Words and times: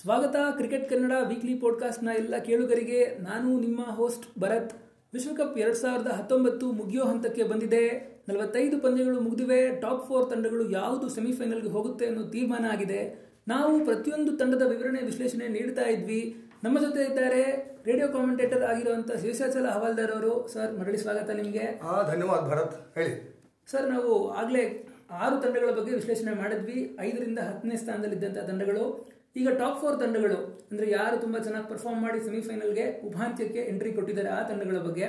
ಸ್ವಾಗತ 0.00 0.36
cricket 0.56 0.90
Kannada 0.90 1.12
weekly 1.28 1.54
ಪಾಡ್ಕಾಸ್ಟ್ನ 1.54 2.08
ಎಲ್ಲ 2.14 2.36
ಕೇಳುಗರಿಗೆ. 2.36 3.18
ನಾನು 3.18 3.60
ನಿಮ್ಮ 3.60 3.82
ಹೋಸ್ಟ್ 3.82 4.40
ಭರತ್. 4.40 4.72
ವಿಶ್ವಕಪ್ 5.12 5.58
ಎರಡ್ 5.58 5.74
ಸಾವಿರದ 5.74 6.06
ಹತ್ತೊಂಬತ್ತು 6.06 6.72
ಮುಗಿಯೋ 6.72 7.04
ಹಂತಕ್ಕೆ 7.04 7.42
ಬಂದಿದೆ. 7.42 7.88
ನಲವತ್ತೈದು 8.28 8.80
ಪಂದ್ಯಗಳು 8.80 9.20
ಮುಗಿದಿವೆ. 9.20 9.80
ಟಾಪ್ 9.80 10.08
ಫೋರ್ 10.08 10.30
ತಂಡಗಳು 10.30 10.70
ಯಾವುದು 10.70 11.08
ಸೆಮಿಫೈನಲ್ಗೆ 11.08 11.68
ಹೋಗುತ್ತೆ 11.68 12.06
ಅನ್ನೋ 12.06 12.22
ತೀರ್ಮಾನ 12.22 12.64
ಆಗಿದೆ. 12.72 13.30
ನಾವು 13.48 13.84
ಪ್ರತಿಯೊಂದು 13.84 14.36
ತಂಡದ 14.36 14.62
ವಿವರಣೆ 14.62 15.02
ವಿಶ್ಲೇಷಣೆ 15.02 15.48
ನೀಡ್ತಾ 15.48 15.82
ಇದ್ವಿ. 15.82 16.36
ನಮ್ಮ 16.64 16.80
ಜೊತೆ 16.80 17.04
ಇದ್ದಾರೆ 17.04 17.42
ರೇಡಿಯೋ 17.84 18.08
ಕಾಮೆಂಟೇಟರ್ 18.08 18.64
ಆಗಿರುವಂತಹ 18.64 19.14
ಶೇಷಾಚಲ 19.14 19.66
ಹವಾಲ್ದಾರ್ 19.66 20.12
ಅವರು. 20.12 20.48
ಸರ್ 20.48 20.78
ಮರಳಿ 20.78 20.98
ಸ್ವಾಗತ 20.98 21.30
ನಿಮಗೆ. 21.30 21.80
ಧನ್ಯವಾದ 22.12 22.40
ಭರತ್. 22.40 22.98
ಹೇಳಿ. 22.98 23.40
ಸರ್ 23.66 23.90
ನಾವು 23.90 24.30
ಆಗಲೇ 24.30 24.88
ಆರು 25.10 25.40
ತಂಡಗಳ 25.40 25.70
ಬಗ್ಗೆ 25.70 25.94
ವಿಶ್ಲೇಷಣೆ 25.94 26.34
ಮಾಡಿದ್ವಿ. 26.34 26.96
ಐದರಿಂದ 27.00 27.38
ಹತ್ತನೇ 27.38 27.76
ಸ್ಥಾನದಲ್ಲಿದ್ದಂಥ 27.76 28.38
ತಂಡಗಳು. 28.38 29.19
ಈಗ 29.36 29.48
ಟಾಪ್ 29.58 29.78
ಫೋರ್ 29.80 29.96
ತಂಡಗಳು 30.00 30.38
ಅಂದ್ರೆ 30.70 30.86
ಯಾರು 30.90 31.16
ತುಂಬಾ 31.16 31.38
ಚೆನ್ನಾಗಿ 31.38 31.68
ಪರ್ಫಾರ್ಮ್ 31.68 32.00
ಮಾಡಿ 32.02 32.18
ಸೆಮಿಫೈನಲ್ಗೆ 32.20 32.84
ಉಪಾಂತ್ಯಕ್ಕೆ 33.08 33.60
ಎಂಟ್ರಿ 33.70 33.90
ಕೊಟ್ಟಿದ್ದಾರೆ 33.92 34.30
ಆ 34.30 34.40
ತಂಡಗಳ 34.42 34.78
ಬಗ್ಗೆ. 34.88 35.06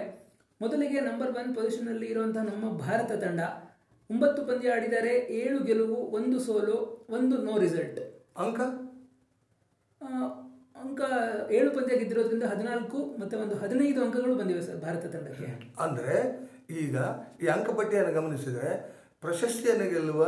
ಮೊದಲಿಗೆ 0.62 1.00
ನಂಬರ್ 1.02 1.32
ಒನ್ 1.38 1.50
ಪೊಸಿಷನ್ 1.56 1.90
ಅಲ್ಲಿ 1.90 2.08
ಇರುವಂತಹ 2.08 2.44
ನಮ್ಮ 2.52 2.66
ಭಾರತ 2.84 3.12
ತಂಡ 3.24 3.42
ಒಂಬತ್ತು 4.10 4.42
ಪಂದ್ಯ 4.48 4.74
ಆಡಿದ್ದಾರೆ 4.76 5.12
ಏಳು 5.40 5.58
ಗೆಲುವು 5.64 6.00
ಒಂದು 6.18 6.38
ಸೋಲು 6.40 6.78
ಒಂದು 7.10 7.36
ನೋ 7.46 7.54
ರಿಸಲ್ಟ್ 7.58 8.00
ಅಂಕ? 8.44 8.60
ಅಂಕ 10.82 11.02
ಏಳು 11.58 11.70
ಪಂದ್ಯ 11.72 11.98
ಗೆದ್ದಿರೋದ್ರಿಂದ 12.00 12.46
ಹದಿನಾಲ್ಕು 12.52 13.00
ಮತ್ತೆ 13.20 13.36
ಒಂದು 13.38 13.56
ಹದಿನೈದು 13.56 14.00
ಅಂಕಗಳು 14.06 14.36
ಬಂದಿವೆ 14.36 14.62
ಸರ್ 14.62 14.80
ಭಾರತ 14.86 15.06
ತಂಡಕ್ಕೆ. 15.16 15.50
ಅಂದ್ರೆ 15.80 16.16
ಈಗ 16.82 16.96
ಈ 17.42 17.48
ಅಂಕಪಟ್ಟಿಯನ್ನು 17.48 18.14
ಗಮನಿಸಿದರೆ 18.20 18.72
ಪ್ರಶಸ್ತಿಯನ್ನು 19.24 19.88
ಗೆಲ್ಲುವ 19.94 20.22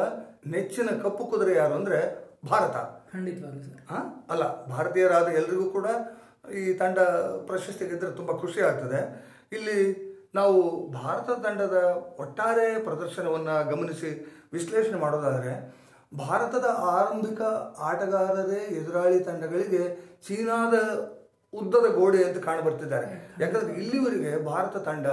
ನೆಚ್ಚಿನ 0.53 0.89
ಕಪ್ಪು 1.03 1.23
ಕುದುರೆ 1.25 1.53
ಯಾರು 1.55 1.75
ಅಂದರೆ 1.79 1.99
ಭಾರತ. 2.45 2.75
ಖಂಡಿತವಾಗ್ಲೂ 3.13 3.61
ಸರ್. 3.67 3.81
ಅಲ್ಲ, 4.33 4.43
ಭಾರತೀಯರಾದ 4.73 5.27
ಎಲ್ರಿಗೂ 5.39 5.65
ಕೂಡ 5.77 5.87
ಈ 6.59 6.63
ತಂಡ 6.81 6.99
ಪ್ರಶಸ್ತಿ 7.49 7.83
ಗೆದ್ದರೆ 7.91 8.11
ತುಂಬಾ 8.19 8.33
ಖುಷಿ 8.43 8.61
ಆಗ್ತದೆ. 8.69 8.99
ಇಲ್ಲಿ 9.57 9.77
ನಾವು 10.37 10.57
ಭಾರತ 10.99 11.29
ತಂಡದ 11.45 11.77
ಒಟ್ಟಾರೆ 12.23 12.67
ಪ್ರದರ್ಶನವನ್ನ 12.87 13.49
ಗಮನಿಸಿ 13.71 14.09
ವಿಶ್ಲೇಷಣೆ 14.55 14.99
ಮಾಡೋದಾದರೆ, 15.05 15.53
ಭಾರತದ 16.11 16.67
ಆರಂಭಿಕ 16.95 17.41
ಆಟಗಾರರೇ 17.89 18.61
ಎದುರಾಳಿ 18.79 19.19
ತಂಡಗಳಿಗೆ 19.29 19.83
ಚೀನಾದ 20.27 20.75
ಉದ್ದದ 21.53 21.87
ಗೋಡೆ 21.97 22.19
ಅಂತ 22.27 22.39
ಕಾಣಬರ್ತಿದ್ದಾರೆ. 22.49 23.07
ಯಾಕಂದ್ರೆ 23.41 23.73
ಇಲ್ಲಿವರೆಗೆ 23.81 24.31
ಭಾರತ 24.51 24.75
ತಂಡ 24.89 25.07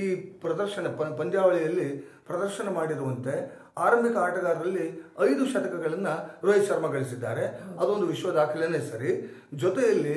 ಈ 0.00 0.02
ಪ್ರದರ್ಶನ, 0.42 0.86
ಪಂದ್ಯಾವಳಿಯಲ್ಲಿ 1.20 1.88
ಪ್ರದರ್ಶನ 2.28 2.68
ಮಾಡಿರುವಂತೆ 2.78 3.34
ಆರಂಭಿಕ 3.78 4.16
ಆಟಗಾರರಲ್ಲಿ 4.16 4.86
ಐದು 5.20 5.44
ಶತಕಗಳನ್ನು 5.46 6.14
ರೋಹಿತ್ 6.46 6.68
ಶರ್ಮಾ 6.68 6.88
ಗಳಿಸಿದ್ದಾರೆ. 6.88 7.44
ಅದೊಂದು 7.80 8.06
ವಿಶ್ವ 8.06 8.30
ದಾಖಲೆನೇ 8.30 8.78
ಸರಿ. 8.78 9.12
ಜೊತೆಯಲ್ಲಿ 9.54 10.16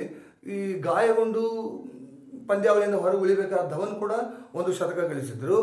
ಈ 0.55 0.73
ಗಾಯಗೊಂಡು 0.73 1.43
ಪಂದ್ಯಾವಳಿಯಿಂದ 2.49 2.95
ಹೊರಗೆ 2.95 3.21
ಉಳಿಬೇಕಾದ 3.21 3.69
ಧವನ್ 3.69 3.95
ಕೂಡ 3.99 4.11
ಒಂದು 4.55 4.73
ಶತಕ 4.73 4.99
ಗಳಿಸಿದ್ರು. 4.99 5.57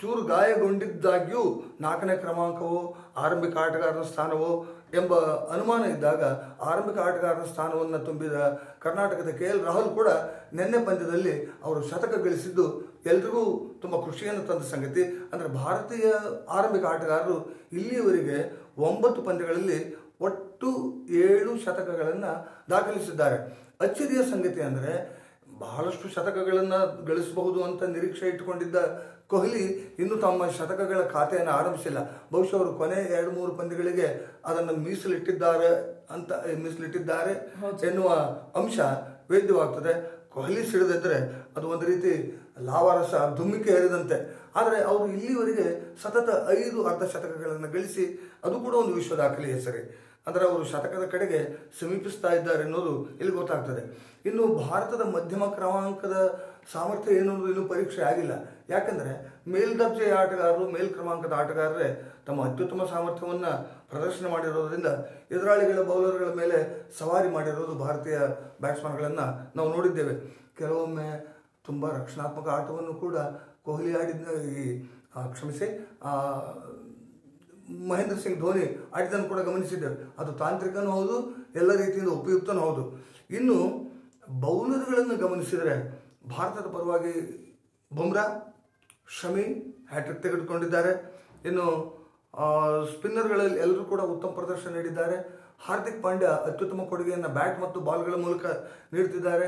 ಚೂರು 0.00 0.22
ಗಾಯಗೊಂಡಿದ್ದಾಗ್ಯೂ 0.22 1.42
ನಾಲ್ಕನೇ 1.80 2.16
ಕ್ರಮಾಂಕವೋ, 2.16 2.96
ಆರಂಭಿಕ 3.16 3.56
ಆಟಗಾರನ 3.56 4.02
ಸ್ಥಾನವೋ 4.02 4.66
ಎಂಬ 5.00 5.14
ಅನುಮಾನ 5.54 5.82
ಇದ್ದಾಗ 5.94 6.22
ಆರಂಭಿಕ 6.70 6.96
ಆಟಗಾರನ 7.06 7.46
ಸ್ಥಾನವನ್ನು 7.52 7.98
ತುಂಬಿದ 8.08 8.36
ಕರ್ನಾಟಕದ 8.84 9.30
ಕೆ 9.40 9.46
ಎಲ್ 9.52 9.62
ರಾಹುಲ್ 9.68 9.90
ಕೂಡ 9.98 10.08
ನಿನ್ನೆ 10.58 10.78
ಪಂದ್ಯದಲ್ಲಿ 10.88 11.34
ಅವರು 11.66 11.80
ಶತಕ 11.90 12.14
ಗಳಿಸಿದ್ದು 12.24 12.66
ಎಲ್ರಿಗೂ 13.12 13.42
ತುಂಬ 13.82 13.94
ಖುಷಿಯನ್ನು 14.06 14.44
ತಂದ 14.50 14.64
ಸಂಗತಿ. 14.74 15.04
ಅಂದರೆ 15.32 15.48
ಭಾರತೀಯ 15.60 16.06
ಆರಂಭಿಕ 16.58 16.84
ಆಟಗಾರರು 16.94 17.36
ಇಲ್ಲಿಯವರೆಗೆ 17.78 18.38
ಒಂಬತ್ತು 18.88 19.22
ಪಂದ್ಯಗಳಲ್ಲಿ 19.28 19.80
ಒಟ್ಟು 20.26 20.70
ಏಳು 21.26 21.52
ಶತಕಗಳನ್ನು 21.64 22.32
ದಾಖಲಿಸಿದ್ದಾರೆ. 22.72 23.38
ಅಚ್ಚರಿಯ 23.84 24.20
ಸಂಗತಿ 24.32 24.60
ಅಂದರೆ 24.68 24.92
ಬಹಳಷ್ಟು 25.62 26.06
ಶತಕಗಳನ್ನು 26.14 26.80
ಗಳಿಸಬಹುದು 27.06 27.60
ಅಂತ 27.62 27.82
ನಿರೀಕ್ಷೆ 27.96 28.26
ಇಟ್ಟುಕೊಂಡಿದ್ದ 28.28 28.76
ಕೊಹ್ಲಿ 29.32 29.64
ಇನ್ನು 29.98 30.16
ತಮ್ಮ 30.16 30.46
ಶತಕಗಳ 30.56 31.00
ಖಾತೆಯನ್ನು 31.14 31.52
ಆರಂಭಿಸಿಲ್ಲ. 31.52 31.98
ಬಹುಶಃ 32.32 32.56
ಅವರು 32.56 32.72
ಕೊನೆ 32.80 32.98
ಎರಡು 33.18 33.30
ಮೂರು 33.30 33.52
ಪಂದ್ಯಗಳಿಗೆ 33.52 34.08
ಅದನ್ನು 34.44 34.74
ಮೀಸಲಿಟ್ಟಿದ್ದಾರೆ 34.86 35.70
ಅಂತ 36.10 36.32
ಮೀಸಲಿಟ್ಟಿದ್ದಾರೆ 36.64 37.32
ಎನ್ನುವ 37.90 38.08
ಅಂಶ 38.60 38.78
ವೇದ್ಯವಾಗ್ತದೆ. 39.30 39.94
ಕೊಹ್ಲಿ 40.34 40.62
ಸಿಡಿದಿದ್ರೆ 40.70 41.18
ಅದು 41.56 41.66
ಒಂದು 41.68 41.86
ರೀತಿ 41.86 42.12
ಲಾವಾರಸ 42.68 43.14
ಧುಮ್ಮಿಕೆ 43.38 43.70
ಹೇರಿದಂತೆ. 43.70 44.16
ಆದರೆ 44.58 44.78
ಅವರು 44.90 45.04
ಇಲ್ಲಿವರೆಗೆ 45.16 45.66
ಸತತ 46.02 46.30
ಐದು 46.58 46.78
ಅರ್ಧ 46.90 47.04
ಶತಕಗಳನ್ನು 47.12 47.68
ಗಳಿಸಿ 47.72 48.04
ಅದು 48.44 48.56
ಕೂಡ 48.64 48.74
ಒಂದು 48.82 48.94
ವಿಶ್ವ 48.94 49.14
ದಾಖಲೆಯ 49.22 49.56
ಸರಿ 49.60 49.82
ಅಂದರೆ 50.26 50.44
ಅವರು 50.48 50.64
ಶತಕದ 50.72 51.04
ಕಡೆಗೆ 51.14 51.40
ಸಮೀಪಿಸ್ತಾ 51.78 52.30
ಇದ್ದಾರೆ 52.38 52.62
ಅನ್ನೋದು 52.66 52.92
ಇಲ್ಲಿ 53.20 53.32
ಗೊತ್ತಾಗ್ತದೆ. 53.40 53.82
ಇನ್ನು 54.28 54.44
ಭಾರತದ 54.64 55.02
ಮಧ್ಯಮ 55.16 55.44
ಕ್ರಮಾಂಕದ 55.56 56.16
ಸಾಮರ್ಥ್ಯ 56.74 57.16
ಏನು 57.18 57.30
ಅನ್ನೋದು 57.32 57.50
ಇನ್ನೂ 57.52 57.64
ಪರೀಕ್ಷೆ 57.72 58.02
ಆಗಿಲ್ಲ. 58.10 58.34
ಯಾಕಂದರೆ 58.74 59.12
ಮೇಲ್ದರ್ಜೆಯ 59.54 60.12
ಆಟಗಾರರು 60.20 60.64
ಮೇಲ್ 60.74 60.90
ಕ್ರಮಾಂಕದ 60.94 61.34
ಆಟಗಾರರೇ 61.42 61.88
ತಮ್ಮ 62.28 62.46
ಅತ್ಯುತ್ತಮ 62.48 62.84
ಸಾಮರ್ಥ್ಯವನ್ನು 62.92 63.52
ಪ್ರದರ್ಶನ 63.90 64.26
ಮಾಡಿರೋದ್ರಿಂದ 64.34 64.90
ಎದುರಾಳಿಗಳ, 65.34 65.80
ಬೌಲರ್ಗಳ 65.90 66.30
ಮೇಲೆ 66.42 66.58
ಸವಾರಿ 66.98 67.30
ಮಾಡಿರೋದು 67.36 67.74
ಭಾರತೀಯ 67.84 68.18
ಬ್ಯಾಟ್ಸ್ಮನ್ಗಳನ್ನು 68.64 69.26
ನಾವು 69.56 69.68
ನೋಡಿದ್ದೇವೆ. 69.76 70.14
ಕೆಲವೊಮ್ಮೆ 70.60 71.08
ತುಂಬ 71.68 71.84
ರಕ್ಷಣಾತ್ಮಕ 71.98 72.48
ಆಟವನ್ನು 72.58 72.94
ಕೂಡ 73.04 73.16
ಕೊಹ್ಲಿ 73.66 73.92
ಆಡಿದ 74.00 74.30
ಈ 74.54 74.64
ಕ್ಷಮಿಸಿ 75.34 75.66
ಮಹೇಂದ್ರ 77.90 78.16
ಸಿಂಗ್ 78.24 78.40
ಧೋನಿ 78.44 78.64
ಆಡಿದ್ದನ್ನು 78.96 79.28
ಕೂಡ 79.32 79.40
ಗಮನಿಸಿದ್ದೇವೆ 79.48 79.96
ಅದು 80.20 80.30
ತಾಂತ್ರಿಕನೂ 80.42 80.90
ಹೌದು, 80.96 81.16
ಎಲ್ಲ 81.60 81.70
ರೀತಿಯಿಂದ 81.82 82.10
ಉಪಯುಕ್ತನೂ 82.20 82.60
ಹೌದು. 82.66 82.82
ಇನ್ನು 83.38 83.56
ಬೌಲರ್ಗಳನ್ನು 84.44 85.16
ಗಮನಿಸಿದರೆ 85.24 85.74
ಭಾರತದ 86.34 86.66
ಪರವಾಗಿ 86.74 87.14
ಬುಮ್ರಾ, 87.90 88.24
ಶಮಿ 89.18 89.44
ಹ್ಯಾಟ್ರಿಕ್ 89.92 90.22
ತೆಗೆದುಕೊಂಡಿದ್ದಾರೆ. 90.26 90.92
ಇನ್ನು 91.48 91.66
ಸ್ಪಿನ್ನರ್ಗಳಲ್ಲಿ 92.92 93.58
ಎಲ್ಲರೂ 93.64 93.82
ಕೂಡ 93.92 94.02
ಉತ್ತಮ 94.14 94.30
ಪ್ರದರ್ಶನ 94.38 94.72
ನೀಡಿದ್ದಾರೆ. 94.78 95.16
ಹಾರ್ದಿಕ್ 95.66 96.00
ಪಾಂಡ್ಯ 96.04 96.28
ಅತ್ಯುತ್ತಮ 96.48 96.84
ಕೊಡುಗೆಯನ್ನು 96.92 97.28
ಬ್ಯಾಟ್ 97.36 97.58
ಮತ್ತು 97.64 97.78
ಬಾಲ್ಗಳ 97.88 98.16
ಮೂಲಕ 98.24 98.44
ನೀಡುತ್ತಿದ್ದಾರೆ 98.94 99.46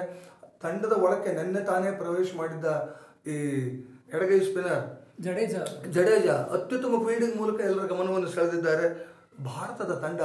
ತಂಡದ 0.62 0.94
ಒಳಕ್ಕೆ 1.06 1.30
ನೆನ್ನೆ 1.38 1.60
ತಾನೇ 1.70 1.88
ಪ್ರವೇಶ 2.02 2.28
ಮಾಡಿದ್ದ 2.40 2.66
ಈ 3.32 3.34
ಎಡಗೈ 4.14 4.38
ಸ್ಪಿನ್ನರ್ 4.48 4.84
ಜಡೇಜಾ. 5.24 5.60
ಜಡೇಜಾ 5.94 6.32
ಅತ್ಯುತ್ತಮ 6.32 6.94
ಫೀಲ್ಡಿಂಗ್ 7.06 7.36
ಮೂಲಕ 7.36 7.60
ಎಲ್ಲರ 7.60 7.86
ಗಮನವನ್ನು 7.86 8.28
ಸೆಳೆದಿದ್ದಾರೆ. 8.28 8.86
ಭಾರತದ 9.44 9.92
ತಂಡ 9.94 10.20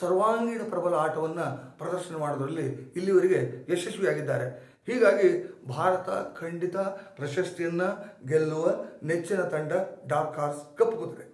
ಸರ್ವಾಂಗೀಣ 0.00 0.62
ಪ್ರಬಲ 0.68 0.94
ಆಟವನ್ನು 0.94 1.46
ಪ್ರದರ್ಶನ 1.78 2.16
ಮಾಡೋದರಲ್ಲಿ 2.16 2.66
ಇಲ್ಲಿವರೆಗೆ 2.96 3.40
ಯಶಸ್ವಿಯಾಗಿದ್ದಾರೆ. 3.72 4.46
ಹೀಗಾಗಿ 4.88 5.28
ಭಾರತ 5.68 6.08
ಖಂಡಿತ 6.40 6.76
ಪ್ರಶಸ್ತಿಯನ್ನ 7.18 7.82
ಗೆಲ್ಲುವ 8.28 8.66
ನೆಚ್ಚಿನ 9.02 9.42
ತಂಡ 9.42 9.72
ಡಾರ್ಕ್ 10.06 10.38
ಹಾರ್ಸ್ 10.38 10.76
ಕಪ್ಪು 10.78 10.96
ಕುದುರೆ. 10.96 11.26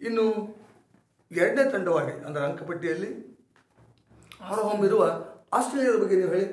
ಇನ್ನು 0.00 0.24
ಎರಡನೇ 1.30 1.70
ತಂಡವಾಗಿ 1.70 2.24
ಅಂದರೆ 2.26 2.42
ಅಂಕಪಟ್ಟಿಯಲ್ಲಿ 2.42 3.10
ಹೊರಹೊಮ್ಮಿರುವ 4.48 5.04
ಆಸ್ಟ್ರೇಲಿಯಾದ 5.52 5.98
ಬಗ್ಗೆ 6.02 6.16
ನೀವು 6.16 6.30
ಹೇಳಿ. 6.30 6.48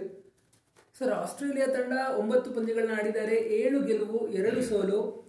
ಸರ್ 1.00 1.12
ಆಸ್ಟ್ರೇಲಿಯಾ 1.12 1.68
ತಂಡ 1.68 1.94
ಒಂಬತ್ತು 2.18 2.52
ಪಂದ್ಯಗಳನ್ನ 2.52 3.00
ಆಡಿದ್ದಾರೆ. 3.00 3.36
ಏಳು 3.36 3.80
ಗೆಲುವು 3.84 4.28
ಎರಡು 4.28 4.62
ಸೋಲು. 4.70 5.27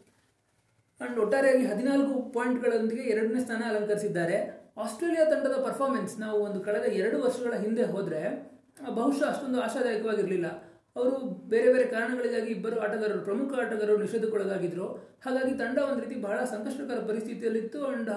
ಅಂಡ್ 1.05 1.19
ಒಟ್ಟಾರೆಯಾಗಿ 1.25 1.65
ಹದಿನಾಲ್ಕು 1.73 2.15
ಪಾಯಿಂಟ್ಗಳೊಂದಿಗೆ 2.37 3.03
ಎರಡನೇ 3.13 3.41
ಸ್ಥಾನ 3.45 3.63
ಅಲಂಕರಿಸಿದ್ದಾರೆ. 3.73 4.39
ಆಸ್ಟ್ರೇಲಿಯಾ 4.85 5.25
ತಂಡದ 5.33 5.57
ಪರ್ಫಾರ್ಮೆನ್ಸ್ 5.67 6.15
ನಾವು 6.25 6.39
ಒಂದು 6.47 6.59
ಕಳೆದ 6.67 6.87
ಎರಡು 7.01 7.17
ವರ್ಷಗಳ 7.25 7.55
ಹಿಂದೆ 7.65 7.85
ಹೋದರೆ, 7.93 8.23
ಬಹುಶಃ 8.99 9.27
ಅಷ್ಟೊಂದು 9.33 9.59
ಆಶಾದಾಯಕವಾಗಿರಲಿಲ್ಲ. 9.67 10.49
ಅವರು 10.97 11.13
ಬೇರೆ 11.53 11.69
ಬೇರೆ 11.73 11.87
ಕಾರಣಗಳಿಗಾಗಿ 11.95 12.51
ಇಬ್ಬರು 12.57 12.77
ಆಟಗಾರರು, 12.85 13.21
ಪ್ರಮುಖ 13.29 13.51
ಆಟಗಾರರು 13.65 14.01
ನಿಷೇಧಕ್ಕೊಳಗಾಗಿದ್ದರು 14.05 14.87
ಹಾಗಾಗಿ 15.25 15.53
ತಂಡ 15.63 15.79
ಒಂದು 15.91 16.01
ರೀತಿ 16.05 16.17
ಬಹಳ 16.27 16.39
ಸಂಕಷ್ಟಕರ 16.55 17.01
ಪರಿಸ್ಥಿತಿಯಲ್ಲಿತ್ತು 17.11 17.81
ಅಂಡ್ 17.93 18.13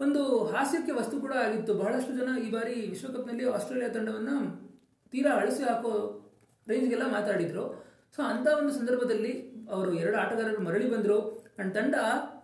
ಒಂದು 0.00 0.22
ಹಾಸ್ಯಕ್ಕೆ 0.52 0.92
ವಸ್ತು 1.00 1.16
ಕೂಡ 1.24 1.34
ಆಗಿತ್ತು. 1.46 1.72
ಬಹಳಷ್ಟು 1.82 2.12
ಜನ 2.20 2.30
ಈ 2.46 2.48
ಬಾರಿ 2.56 2.74
ವಿಶ್ವಕಪ್ನಲ್ಲಿ 2.92 3.44
ಆಸ್ಟ್ರೇಲಿಯಾ 3.56 3.90
ತಂಡವನ್ನು 3.96 4.36
ತೀರಾ 5.12 5.32
ಅಳಿಸಿ 5.40 5.62
ಹಾಕೋ 5.70 5.92
ರೇಂಜ್ಗೆಲ್ಲ 6.66 7.06
ಮಾತಾಡಿದರು. 7.16 7.64
ಸೊ 8.16 8.20
ಅಂಥ 8.30 8.46
ಒಂದು 8.60 8.72
ಸಂದರ್ಭದಲ್ಲಿ 8.78 9.32
ಅವರು 9.74 9.90
ಎರಡು 10.02 10.16
ಆಟಗಾರರು 10.22 10.62
ಮರಳಿ 10.68 10.88
ಬಂದರು. 10.94 11.18
ಅಂಡ್ 11.58 11.74
ತಂಡ 11.74 11.94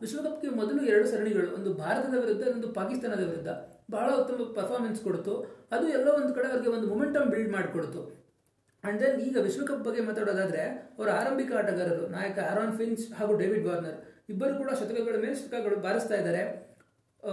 ವಿಶ್ವಕಪ್ಗೆ 0.00 0.48
ಮೊದಲು 0.48 0.84
ಎರಡು 0.84 1.08
ಸರಣಿಗಳು, 1.08 1.54
ಒಂದು 1.54 1.74
ಭಾರತದ 1.74 2.16
ವಿರುದ್ಧ 2.18 2.48
ಒಂದು 2.48 2.68
ಪಾಕಿಸ್ತಾನದ 2.68 3.28
ವಿರುದ್ಧ. 3.28 3.48
ಬಹಳ 3.90 4.10
ಉತ್ತಮ 4.10 4.34
ಪರ್ಫಾರ್ಮೆನ್ಸ್ 4.34 5.00
ಕೊಡ್ತು. 5.00 5.34
ಅದು 5.72 5.88
ಎಲ್ಲೋ 5.88 6.12
ಒಂದು 6.12 6.34
ಕಡೆ 6.34 6.48
ಅವರಿಗೆ 6.48 6.68
ಒಂದು 6.68 6.86
ಮೊಮೆಂಟಮ್ 6.86 7.30
ಬಿಲ್ಡ್ 7.30 7.52
ಮಾಡಿಕೊಡ್ತು. 7.52 8.28
ಅಂಡ್ 8.84 9.00
ದೆನ್ 9.00 9.20
ಈಗ 9.20 9.36
ವಿಶ್ವಕಪ್ 9.36 9.84
ಬಗ್ಗೆ 9.84 10.02
ಮಾತಾಡೋದಾದ್ರೆ, 10.02 10.92
ಅವರ 10.98 11.10
ಆರಂಭಿಕ 11.10 11.52
ಆಟಗಾರರು, 11.52 12.06
ನಾಯಕ 12.06 12.38
ಆರಾನ್ 12.38 12.78
ಫಿಂಚ್ 12.78 13.12
ಹಾಗೂ 13.12 13.36
ಡೇವಿಡ್ 13.36 13.66
ವಾರ್ನರ್. 13.66 14.28
ಇಬ್ಬರು 14.28 14.54
ಕೂಡ 14.54 14.70
ಶತಕಗಳ 14.70 15.16
ಮೇಲೆ 15.20 15.34
ಶತಕಗಳು 15.34 15.76
ಬಾರಿಸ್ತಾ 15.76 16.14
ಇದ್ದಾರೆ. 16.14 16.68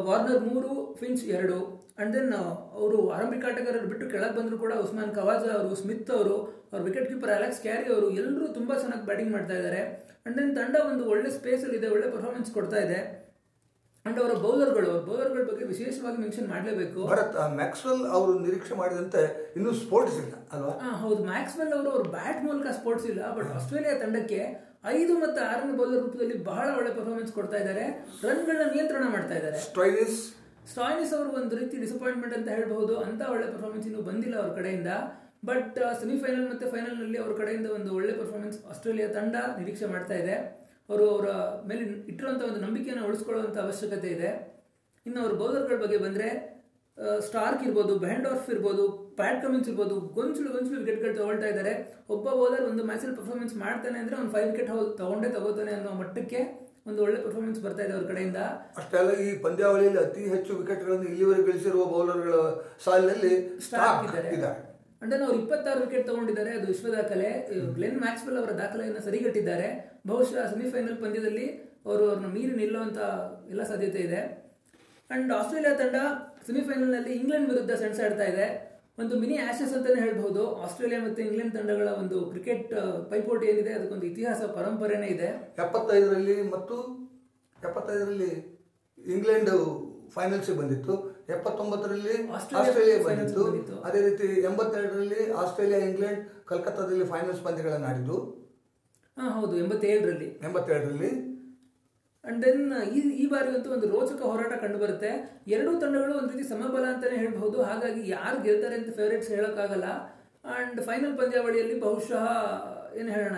ವಾರ್ನರ್ 0.02 0.40
ಮೂರು, 0.40 0.96
ಫಿಂಚ್ 1.00 1.24
ಎರಡು. 1.24 1.86
ಅಂಡ್ 2.00 2.14
ದೆನ್ 2.16 2.34
ಅವರು 2.74 3.10
ಆರಂಭಿಕ 3.10 3.46
ಆಟಗಾರರು 3.46 3.88
ಬಿಟ್ಟು 3.88 4.10
ಕೆಳಗೆ 4.10 4.36
ಬಂದರೂ 4.38 4.58
ಕೂಡ 4.58 4.74
ಉಸ್ಮಾನ್ 4.74 5.16
ಕವಾಜಾ 5.16 5.52
ಅವರು, 5.52 5.76
ಸ್ಮಿತ್ 5.76 6.12
ಅವರು, 6.12 6.36
ಅವ್ರ 6.72 6.84
ವಿಕೆಟ್ 6.84 7.08
ಕೀಪರ್ 7.08 7.30
ಅಲೆಕ್ಸ್ 7.30 7.62
ಕ್ಯಾರಿ 7.62 7.94
ಅವರು 7.94 8.10
ಎಲ್ಲರೂ 8.10 8.48
ತುಂಬ 8.48 8.78
ಚೆನ್ನಾಗಿ 8.78 9.06
ಬ್ಯಾಟಿಂಗ್ 9.06 9.32
ಮಾಡ್ತಾ 9.32 9.54
ಇದ್ದಾರೆ. 9.54 10.05
ಅಂಡ್ 10.26 10.36
ದೆನ್ 10.40 10.52
ತಂಡ 10.58 10.76
ಒಂದು 10.92 11.04
ಒಳ್ಳೆ 11.14 11.30
ಸ್ಪೇಸಲ್ಲಿ 11.38 11.78
ಇದೆ 11.80 11.88
ಒಳ್ಳೆ 11.96 12.08
ಪರ್ಫಾರ್ಮೆನ್ಸ್ 12.16 12.50
ಕೊಡ್ತಾ 12.58 12.78
ಇದೆ. 12.86 13.00
ಅಂಡ್ 14.06 14.18
ಅವರ 14.22 14.34
ಬೌಲರ್ಗಳು 14.46 14.92
ಬೌಲರ್ಗಳ 15.08 15.44
ಬಗ್ಗೆ 15.50 15.66
ವಿಶೇಷವಾಗಿ 15.72 16.18
ಮೆನ್ಷನ್ 16.24 16.48
ಮಾಡಲೇಬೇಕು. 16.54 17.00
ಭರತ್ 17.12 17.36
ಮ್ಯಾಕ್ಸ್ವೆಲ್ 17.60 18.04
ಅವರು 18.18 18.32
ನಿರೀಕ್ಷೆ 18.46 18.76
ಮಾಡಿದಂತೆ 18.82 19.22
ಇನ್ನೂ 19.58 19.72
ಸ್ಪೋರ್ಟ್ಸ್ 19.84 20.18
ಇಲ್ಲ 20.24 20.34
ಅಲ್ವಾ? 20.56 20.74
ಹಾಂ 20.84 20.96
ಹೌದು. 21.04 21.20
ಮ್ಯಾಕ್ಸ್ವೆಲ್ 21.32 21.74
ಅವರು 21.78 21.90
ಅವ್ರ 21.96 22.04
ಬ್ಯಾಟ್ 22.18 22.42
ಮೂಲಕ 22.48 22.74
ಸ್ಪೋರ್ಟ್ಸ್ 22.80 23.08
ಇಲ್ಲ 23.12 23.22
ಬಟ್ 23.38 23.50
ಆಸ್ಟ್ರೇಲಿಯಾ 23.58 23.96
ತಂಡಕ್ಕೆ 24.04 24.40
ಐದು 24.96 25.14
ಮತ್ತು 25.24 25.40
ಆರನೇ 25.52 25.74
ಬೌಲರ್ 25.80 26.02
ರೂಪದಲ್ಲಿ 26.06 26.36
ಬಹಳ 26.52 26.66
ಒಳ್ಳೆ 26.80 26.92
ಪರ್ಫಾರ್ಮೆನ್ಸ್ 26.98 27.32
ಕೊಡ್ತಾ 27.38 27.58
ಇದ್ದಾರೆ. 27.62 27.86
ರನ್ಗಳನ್ನ 28.26 28.66
ನಿಯಂತ್ರಣ 28.76 29.06
ಮಾಡ್ತಾ 29.16 29.36
ಇದ್ದಾರೆ. 29.40 29.60
ಸ್ಟಾಯ್ನಿಸ್ 30.74 31.14
ಅವರು 31.18 31.30
ಒಂದು 31.40 31.54
ರೀತಿ 31.62 31.76
ಡಿಸಪಾಯಿಂಟ್ಮೆಂಟ್ 31.86 32.36
ಅಂತ 32.38 32.50
ಹೇಳ್ಬಹುದು. 32.58 32.94
ಅಂತ 33.08 33.22
ಒಳ್ಳೆ 33.34 33.48
ಪರ್ಫಾರ್ಮೆನ್ಸ್ 33.54 33.88
ಇನ್ನೂ 33.90 34.04
ಬಂದಿಲ್ಲ 34.10 34.36
ಅವ್ರ 34.42 34.52
ಕಡೆಯಿಂದ. 34.60 34.92
ಬಟ್ 35.48 35.78
ಸೆಮಿಫೈನಲ್ 36.02 36.48
ಮತ್ತು 36.52 36.66
ಫೈನಲ್ನಲ್ಲಿ 36.74 37.18
ಅವ್ರ 37.24 37.32
ಕಡೆಯಿಂದ 37.42 37.70
ಒಂದು 37.78 37.90
ಒಳ್ಳೆ 37.98 38.14
ಪರ್ಫಾರ್ಮೆನ್ಸ್ 38.20 38.58
ಆಸ್ಟ್ರೇಲಿಯಾ 38.72 39.08
ತಂಡ 39.18 39.36
ನಿರೀಕ್ಷೆ 39.60 39.88
ಮಾಡ್ತಾ 39.94 40.18
ಇದೆ. 40.24 40.36
ಅವರು 40.90 41.06
ಅವರ 41.14 41.28
ಮೇಲೆ 41.70 41.84
ಇಟ್ಟಿರುವಂಥ 42.12 42.42
ಒಂದು 42.50 42.60
ನಂಬಿಕೆಯನ್ನು 42.66 43.06
ಉಳಿಸ್ಕೊಳ್ಳುವಂಥ 43.10 43.58
ಅವಶ್ಯಕತೆ 43.68 44.10
ಇದೆ. 44.18 44.30
ಇನ್ನು 45.06 45.20
ಅವ್ರ 45.24 45.34
ಬೌಲರ್ಗಳ 45.42 45.78
ಬಗ್ಗೆ 45.86 45.98
ಬಂದರೆ 46.06 46.28
ಸ್ಟಾರ್ಕ್ 47.28 47.64
ಇರ್ಬೋದು 47.68 47.94
ಬ್ಯಾಂಡೋರ್ಫ್ 48.04 48.48
ಇರ್ಬೋದು 48.54 48.84
ಪ್ಯಾಟ್ 49.18 49.40
ಕಮಿನ್ಸ್ 49.44 49.68
ಇರ್ಬೋದು 49.72 49.96
ಗೊಂಚಲು 50.18 50.50
ಗೊಂಚಲು 50.54 50.78
ವಿಕೆಟ್ಗಳು 50.82 51.16
ತಗೊಳ್ತಾ 51.18 51.48
ಇದ್ದಾರೆ. 51.54 51.74
ಒಬ್ಬ 52.14 52.26
ಬೌಲರ್ 52.42 52.64
ಒಂದು 52.70 52.84
ಮ್ಯಾಚಲ್ಲಿ 52.90 53.16
ಪರ್ಫಾರ್ಮೆನ್ಸ್ 53.18 53.56
ಮಾಡ್ತಾನೆ 53.64 53.98
ಅಂದರೆ 54.04 54.16
ಒಂದು 54.22 54.32
ಫೈವ್ 54.36 54.48
ವಿಕೆಟ್ 54.52 54.70
ತಗೊಂಡೇ 55.02 55.30
ತಗೋತಾನೆ 55.38 55.74
ಅನ್ನೋ 55.78 55.92
ಮಟ್ಟಕ್ಕೆ 56.02 56.42
ಒಂದು 56.90 57.00
ಒಳ್ಳೆ 57.06 57.18
ಪರ್ಫಾರ್ಮೆನ್ಸ್ 57.26 57.60
ಬರ್ತಾ 57.66 57.82
ಇದೆ 57.86 57.94
ಅವ್ರ 57.98 58.06
ಕಡೆಯಿಂದ. 58.12 58.40
ಅಷ್ಟೇ 58.80 58.98
ಅಲ್ಲ 59.02 59.12
ಈ 59.26 59.28
ಪಂದ್ಯಾವಳಿಯಲ್ಲಿ 59.46 60.00
ಅತಿ 60.06 60.24
ಹೆಚ್ಚು 60.36 60.52
ವಿಕೆಟ್ಗಳನ್ನು 60.62 61.08
ಇಲ್ಲಿವರೆಗೆ 61.12 61.48
ಗಳಿಸಿರುವ 61.50 61.86
ಬೌಲರ್ಗಳ 61.96 62.38
ಸಾಲಿನಲ್ಲಿ 62.86 63.34
ಸ್ಟಾರ್ಕ್ 63.68 64.06
ಇದ್ದಾರೆ. 64.08 64.54
ಇದ್ದಾರೆ 65.06 65.24
ಅವರು 65.28 65.38
ಇಪ್ಪತ್ತಾರು 65.42 65.80
ವಿಕೆಟ್ 65.86 66.06
ತಗೊಂಡಿದ್ದಾರೆ, 66.10 66.52
ಅದು 66.58 66.68
ವಿಶ್ವ 66.72 66.90
ದಾಖಲೆ. 66.98 67.30
ಗ್ಲೆನ್ 67.78 68.00
ಮ್ಯಾಕ್ಸ್ವೆಲ್ 68.06 68.40
ಅವರ 68.42 68.52
ದಾಖಲೆಯನ್ನು 68.62 69.02
ಸರಿಗಟ್ಟಿದ್ದಾರೆ. 69.08 69.68
ಬಹುಶಃ 70.12 70.42
ಸೆಮಿಫೈನಲ್ 70.54 70.98
ಪಂದ್ಯದಲ್ಲಿ 71.04 71.48
ಅವರು 71.88 72.04
ಅವ್ರನ್ನ 72.10 72.30
ಮೀರಿ 72.36 72.54
ನಿಲ್ಲುವಂತ 72.62 73.00
ಎಲ್ಲ 73.54 73.64
ಸಾಧ್ಯತೆ 73.72 74.00
ಇದೆ. 74.08 74.22
ಅಂಡ್ 75.16 75.32
ಆಸ್ಟ್ರೇಲಿಯಾ 75.40 75.74
ತಂಡ 75.82 75.98
ಸೆಮಿಫೈನಲ್ನಲ್ಲಿ 76.48 77.12
ಇಂಗ್ಲೆಂಡ್ 77.20 77.48
ವಿರುದ್ಧ 77.52 77.72
ಸೆಣಸಾಡ್ತಾ 77.82 78.26
ಇದೆ. 78.34 78.48
ಒಂದು 79.02 79.14
ಮಿನಿ 79.22 79.36
ಆಶಸ್ 79.48 79.74
ಅಂತಲೇ 79.78 80.00
ಹೇಳ್ಬೋದು 80.06 80.44
ಆಸ್ಟ್ರೇಲಿಯಾ 80.66 81.00
ಮತ್ತು 81.06 81.20
ಇಂಗ್ಲೆಂಡ್ 81.28 81.54
ತಂಡಗಳ 81.58 81.88
ಒಂದು 82.02 82.18
ಕ್ರಿಕೆಟ್ 82.32 82.70
ಪೈಪೋಟಿ 83.12 83.46
ಏನಿದೆ, 83.52 83.72
ಅದಕ್ಕೊಂದು 83.78 84.06
ಇತಿಹಾಸ, 84.12 84.42
ಪರಂಪರೆನೇ 84.58 85.08
ಇದೆ. 85.16 85.30
ಎಪ್ಪತ್ತೈದರಲ್ಲಿ 85.64 86.38
ಮತ್ತು 86.56 86.76
ಎಪ್ಪತ್ತೈದರಲ್ಲಿ 87.68 88.32
ಇಂಗ್ಲೆಂಡ್ 88.98 89.52
ಫೈನಲ್ಸಿಗೆ 90.16 90.58
ಬಂದಿತ್ತು. 90.62 90.96
ಎಪ್ಪತ್ತೊಂಬತ್ತರಲ್ಲಿ 91.34 92.16
ಆಸ್ಟ್ರೇಲಿಯಾ 92.38 92.98
ಬಂದಿತ್ತು. 93.06 93.44
ಅದೇ 93.88 94.00
ರೀತಿ 94.08 94.28
ಎಂಬತ್ತೆರಡರಲ್ಲಿ 94.50 95.22
ಆಸ್ಟ್ರೇಲಿಯಾ 95.42 95.80
ಇಂಗ್ಲೆಂಡ್ 95.90 96.20
ಕಲ್ಕತ್ತಾದಲ್ಲಿ 96.52 97.06
ಫೈನಲ್ಸ್ 97.14 97.42
ಪಂದ್ಯಗಳನ್ನು 97.46 97.88
ಆಡಿದ್ದು. 97.92 98.18
ಹಾಂ 99.18 99.30
ಹೌದು 99.38 99.56
ಎಂಬತ್ತೇಳರಲ್ಲಿ. 99.64 100.30
ಎಂಬತ್ತೆರಡರಲ್ಲಿ 100.48 101.12
ಅಂಡ್ 102.30 102.40
ದೆನ್ 102.46 102.62
ಈ 102.98 103.00
ಈ 103.24 103.26
ಬಾರಿಗಂತೂ 103.32 103.70
ಒಂದು 103.76 103.88
ರೋಚಕ 103.94 104.22
ಹೋರಾಟ 104.30 104.54
ಕಂಡು 104.62 104.78
ಬರುತ್ತೆ. 104.84 105.12
ಎರಡೂ 105.56 105.72
ತಂಡಗಳು 105.84 106.14
ಒಂದು 106.22 106.32
ರೀತಿ 106.34 106.46
ಸಮಬಲ 106.54 106.86
ಅಂತಾನೆ 106.94 107.18
ಹೇಳ್ಬಹುದು. 107.24 107.58
ಹಾಗಾಗಿ 107.70 108.02
ಯಾರು 108.16 108.38
ಗೆಲ್ತಾರೆ 108.48 108.76
ಅಂತ 108.80 108.92
ಫೇವರೇಟ್ಸ್ 109.00 109.30
ಹೇಳೋಕ್ಕಾಗಲ್ಲ. 109.36 109.90
ಅಂಡ್ 110.56 110.80
ಫೈನಲ್ 110.88 111.14
ಪಂದ್ಯಾವಳಿಯಲ್ಲಿ 111.20 111.76
ಬಹುಶಃ 111.86 112.26
ಏನು 113.02 113.12
ಹೇಳೋಣ 113.16 113.38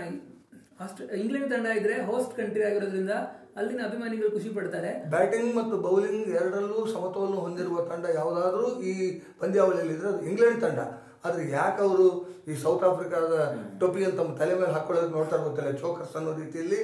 ಆಸ್ಟ್ರೇ 0.83 1.05
ಇಂಗ್ಲೆಂಡ್ 1.21 1.49
ತಂಡ 1.51 1.67
ಇದ್ರೆ 1.79 1.95
ಹೋಸ್ಟ್ 2.09 2.33
ಕಂಟ್ರಿ 2.39 2.63
ಆಗಿರೋದ್ರಿಂದ 2.69 3.13
ಅಲ್ಲಿನ 3.59 3.81
ಅಭಿಮಾನಿಗಳು 3.89 4.29
ಖುಷಿ 4.35 4.49
ಪಡ್ತಾರೆ. 4.57 4.91
ಬ್ಯಾಟಿಂಗ್ 5.15 5.51
ಮತ್ತು 5.59 5.75
ಬೌಲಿಂಗ್ 5.87 6.29
ಎರಡರಲ್ಲೂ 6.39 6.79
ಸಮತೋಲನ 6.93 7.37
ಹೊಂದಿರುವ 7.45 7.83
ತಂಡ 7.91 8.05
ಯಾವುದಾದ್ರೂ 8.19 8.67
ಈ 8.91 8.93
ಪಂದ್ಯಾವಳಿಯಲ್ಲಿ 9.41 9.93
ಇದ್ರೆ 9.97 10.09
ಅದು 10.13 10.23
ಇಂಗ್ಲೆಂಡ್ 10.31 10.61
ತಂಡ. 10.65 10.79
ಆದ್ರೆ 11.25 11.43
ಯಾಕೆ 11.57 11.79
ಅವರು 11.85 12.07
ಈ 12.49 12.53
ಸೌತ್ 12.63 12.83
ಆಫ್ರಿಕಾದ 12.89 13.33
ಟೊಪಿಯನ್ನು 13.79 14.17
ತಮ್ಮ 14.19 14.31
ತಲೆ 14.41 14.53
ಮೇಲೆ 14.59 14.73
ಹಾಕೊಳ್ಳೋದು 14.75 15.11
ನೋಡ್ತಾ 15.15 15.37
ಗೊತ್ತಿಲ್ಲ. 15.45 15.71
ಚೋಕರ್ಸ್ 15.81 16.13
ಅನ್ನೋ 16.19 16.31
ರೀತಿಯಲ್ಲಿ 16.41 16.79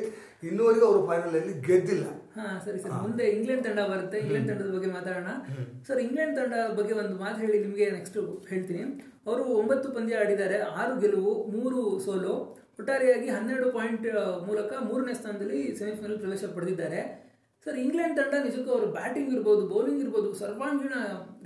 ಇನ್ನೂವರೆಗೂ 0.47 0.85
ಅವರು 0.89 1.01
ಫೈನಲ್ 1.09 1.35
ಅಲ್ಲಿ 1.39 1.53
ಗೆದ್ದಿಲ್ಲ. 1.67 2.05
ಹಾ 2.37 2.45
ಸರಿ 2.65 2.79
ಸರ್. 2.83 2.93
ಮುಂದೆ 3.03 3.25
ಇಂಗ್ಲೆಂಡ್ 3.35 3.63
ತಂಡ 3.67 3.79
ಬರುತ್ತೆ. 3.91 4.17
ಇಂಗ್ಲೆಂಡ್ 4.23 4.47
ತಂಡದ 4.51 4.71
ಬಗ್ಗೆ 4.75 4.89
ಮಾತಾಡೋಣ. 4.97 5.31
ಸರ್ 5.87 6.01
ಇಂಗ್ಲೆಂಡ್ 6.05 6.35
ತಂಡ 6.39 6.53
ಬಗ್ಗೆ 6.79 6.95
ಒಂದು 7.03 7.15
ಮಾತು 7.23 7.37
ಹೇಳಿ 7.43 7.59
ನಿಮಗೆ 7.65 7.87
ನೆಕ್ಸ್ಟ್ 7.97 8.17
ಹೇಳ್ತೀನಿ. 8.51 8.83
ಅವರು 9.27 9.43
ಒಂಬತ್ತು 9.61 9.89
ಪಂದ್ಯ 9.97 10.21
ಆಡಿದ್ದಾರೆ. 10.23 10.57
ಆರು 10.81 10.95
ಗೆಲುವು 11.03 11.33
ಮೂರು 11.55 11.81
ಸೋಲು. 12.05 12.35
ಒಟ್ಟಾರೆಯಾಗಿ 12.79 13.27
ಹನ್ನೆರಡು 13.35 13.67
ಪಾಯಿಂಟ್ 13.77 14.07
ಮೂಲಕ 14.47 14.71
ಮೂರನೇ 14.87 15.13
ಸ್ಥಾನದಲ್ಲಿ 15.19 15.59
ಸೆಮಿಫೈನಲ್ 15.79 16.19
ಪ್ರವೇಶ 16.23 16.45
ಪಡೆದಿದ್ದಾರೆ. 16.55 17.01
ಸರ್, 17.65 17.77
ಇಂಗ್ಲೆಂಡ್ 17.83 18.15
ತಂಡ 18.19 18.33
ನಿಜಕ್ಕೂ 18.45 18.69
ಅವರು 18.75 18.87
ಬ್ಯಾಟಿಂಗ್ 18.95 19.29
ಇರ್ಬೋದು 19.33 19.61
ಬೌಲಿಂಗ್ 19.73 20.01
ಇರ್ಬೋದು, 20.05 20.29
ಸರ್ವಾಂಗೀಣ 20.39 20.95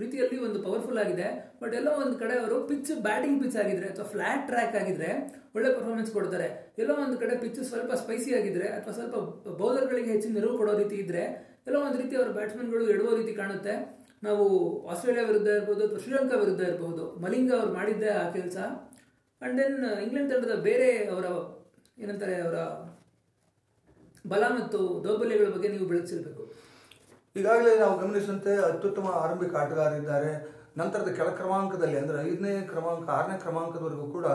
ರೀತಿಯಲ್ಲಿ 0.04 0.38
ಒಂದು 0.46 0.60
ಪವರ್ಫುಲ್ 0.64 1.00
ಆಗಿದೆ. 1.04 1.28
ಬಟ್ 1.62 1.74
ಎಲ್ಲೋ 1.80 1.92
ಒಂದು 2.04 2.16
ಕಡೆ 2.22 2.36
ಅವರು 2.44 2.56
ಪಿಚ್ 2.70 2.92
ಬ್ಯಾಟಿಂಗ್ 3.08 3.38
ಪಿಚ್ 3.42 3.58
ಆಗಿದ್ರೆ 3.64 3.88
ಅಥವಾ 3.92 4.08
ಫ್ಲಾಟ್ 4.14 4.46
ಟ್ರ್ಯಾಕ್ 4.50 4.78
ಆಗಿದ್ರೆ 4.82 5.10
ಒಳ್ಳೆ 5.56 5.70
ಪರ್ಫಾರ್ಮೆನ್ಸ್ 5.76 6.12
ಕೊಡ್ತಾರೆ. 6.18 6.48
ಎಲ್ಲೋ 6.82 6.96
ಒಂದು 7.06 7.18
ಕಡೆ 7.24 7.36
ಪಿಚ್ 7.44 7.62
ಸ್ವಲ್ಪ 7.72 7.92
ಸ್ಪೈಸಿ 8.02 8.32
ಆಗಿದ್ರೆ 8.40 8.68
ಅಥವಾ 8.78 8.94
ಸ್ವಲ್ಪ 9.00 9.16
ಬೌಲರ್ಗಳಿಗೆ 9.62 10.12
ಹೆಚ್ಚಿನ 10.16 10.34
ನೆರವು 10.40 10.56
ಕೊಡೋ 10.62 10.74
ರೀತಿ 10.82 10.98
ಇದ್ರೆ 11.04 11.24
ಎಲ್ಲೋ 11.68 11.80
ಒಂದು 11.88 12.00
ರೀತಿ 12.04 12.14
ಅವರ 12.20 12.32
ಬ್ಯಾಟ್ಸ್ಮನ್ಗಳು 12.40 12.84
ಎಡುವ 12.96 13.12
ರೀತಿ 13.22 13.34
ಕಾಣುತ್ತೆ. 13.42 13.76
ನಾವು 14.26 14.46
ಆಸ್ಟ್ರೇಲಿಯಾ 14.92 15.26
ವಿರುದ್ಧ 15.32 15.50
ಇರ್ಬೋದು 15.58 15.82
ಅಥವಾ 15.88 16.00
ಶ್ರೀಲಂಕಾ 16.04 16.38
ವಿರುದ್ಧ 16.44 16.62
ಇರಬಹುದು 16.70 17.04
ಮಲಿಂಗ 17.24 17.52
ಅವ್ರು 17.60 17.72
ಮಾಡಿದ್ದೆ 17.80 18.10
ಆ 18.22 18.24
ಕೆಲಸ 18.38 18.58
ಅಂಡ್ 19.42 19.56
ದೆನ್ 19.60 19.78
ಇಂಗ್ಲೆಂಡ್ 20.04 20.30
ತಂಡದ 20.34 20.54
ಬೇರೆ 20.68 20.88
ಅವರ, 21.14 21.26
ಏನಂತಾರೆ, 22.04 22.36
ಅವರ 22.46 22.58
ಬಲ 24.32 24.44
ಮತ್ತು 24.60 24.80
ದೌರ್ಬಲ್ಯಗಳ 25.06 25.50
ಬಗ್ಗೆ 25.56 25.70
ನೀವು 25.74 25.88
ಬೆಳೆಸಿರಬೇಕು 25.92 26.44
ಈಗಾಗಲೇ 27.36 27.74
ನಾವು 27.82 27.96
ಗಮನಿಸುವಂತೆ 28.02 28.52
ಅತ್ಯುತ್ತಮ 28.70 29.08
ಆರಂಭಿಕ 29.24 29.52
ಆಟಗಾರರಿದ್ದಾರೆ. 29.64 30.32
ನಂತರದ 30.80 31.10
ಕೆಳ 31.18 31.28
ಕ್ರಮಾಂಕದಲ್ಲಿ, 31.40 31.98
ಅಂದರೆ 32.02 32.18
ಐದನೇ 32.30 32.54
ಕ್ರಮಾಂಕ, 32.72 33.06
ಆರನೇ 33.18 33.36
ಕ್ರಮಾಂಕದವರೆಗೂ 33.44 34.08
ಕೂಡ 34.16 34.28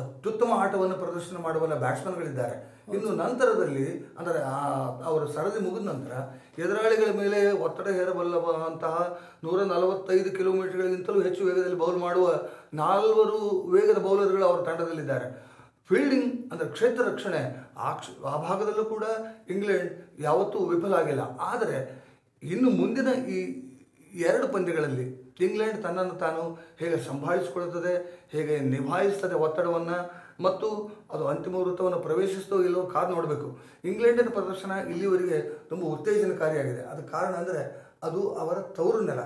ಅತ್ಯುತ್ತಮ 0.00 0.50
ಆಟವನ್ನು 0.62 0.96
ಪ್ರದರ್ಶನ 1.02 1.38
ಮಾಡುವಲ್ಲ 1.46 1.76
ಬ್ಯಾಟ್ಸ್ಮನ್ಗಳಿದ್ದಾರೆ 1.84 2.56
ಇನ್ನು 2.94 3.10
ನಂತರದಲ್ಲಿ, 3.10 4.14
ಅಂದರೆ 4.18 4.38
ಆ- 4.38 5.00
ಅವರ 5.04 5.26
ಸರದಿ 5.26 5.70
ಮುಗಿದ 5.70 5.86
ನಂತರ 5.86 6.12
ಎದುರಾಳಿಗಳ 6.60 7.18
ಮೇಲೆ 7.18 7.52
ಒತ್ತಡ 7.52 7.88
ಹೇರಬಲ್ಲಂತಹ 7.88 9.20
ನೂರ 9.44 9.62
ನಲವತ್ತೈದು 9.62 10.30
ಕಿಲೋಮೀಟರ್ಗಳಿಗಿಂತಲೂ 10.30 11.22
ಹೆಚ್ಚು 11.22 11.44
ವೇಗದಲ್ಲಿ 11.44 11.78
ಬೌಲ್ 11.78 11.98
ಮಾಡುವ 11.98 12.42
ನಾಲ್ವರು 12.74 13.62
ವೇಗದ 13.70 13.98
ಬೌಲರ್ಗಳು 13.98 14.44
ಅವರ 14.44 14.62
ತಂಡದಲ್ಲಿದ್ದಾರೆ. 14.62 15.46
ಫೀಲ್ಡಿಂಗ್, 15.88 16.52
ಅಂದರೆ 16.52 16.68
ಕ್ಷೇತ್ರ 16.68 17.02
ರಕ್ಷಣೆ, 17.02 17.70
ಆ 17.76 17.92
ಕ್ಷ- 17.94 18.26
ಆ 18.26 18.48
ಭಾಗದಲ್ಲೂ 18.48 18.84
ಕೂಡ 18.84 19.04
ಇಂಗ್ಲೆಂಡ್ 19.50 19.92
ಯಾವತ್ತೂ 20.18 20.58
ವಿಫಲ 20.58 20.94
ಆಗಿಲ್ಲ. 20.94 21.20
ಆದರೆ 21.40 22.04
ಇನ್ನು 22.42 22.70
ಮುಂದಿನ 22.70 23.08
ಈ 23.08 23.66
ಎರಡು 24.14 24.48
ಪಂದ್ಯಗಳಲ್ಲಿ 24.48 25.34
ಇಂಗ್ಲೆಂಡ್ 25.40 25.82
ತನ್ನನ್ನು 25.82 26.14
ತಾನು 26.14 26.58
ಹೇಗೆ 26.78 26.96
ಸಂಭಾಳಿಸಿಕೊಳ್ಳುತ್ತದೆ, 26.96 28.26
ಹೇಗೆ 28.30 28.60
ನಿಭಾಯಿಸ್ತದೆ 28.60 29.34
ಒತ್ತಡವನ್ನು 29.34 30.25
ಮತ್ತು 30.40 30.68
ಅದು 31.12 31.26
ಅಂತಿಮ 31.26 31.54
ವೃತ್ತವನ್ನು 31.54 31.98
ಪ್ರವೇಶಿಸ್ತೋ 31.98 32.62
ಇಲ್ಲೋ 32.62 32.82
ಕಾದು 32.82 33.14
ನೋಡಬೇಕು. 33.14 33.58
ಇಂಗ್ಲೆಂಡಿನ 33.84 34.28
ಪ್ರದರ್ಶನ 34.28 34.70
ಇಲ್ಲಿವರೆಗೆ 34.70 35.40
ತುಂಬ 35.42 35.84
ಉತ್ತೇಜನಕಾರಿಯಾಗಿದೆ. 35.84 36.82
ಅದು 36.82 37.02
ಕಾರಣ 37.08 37.34
ಅಂದರೆ 37.34 37.62
ಅದು 38.02 38.34
ಅವರ 38.34 38.58
ತವರು 38.58 39.00
ನೆಲ. 39.00 39.20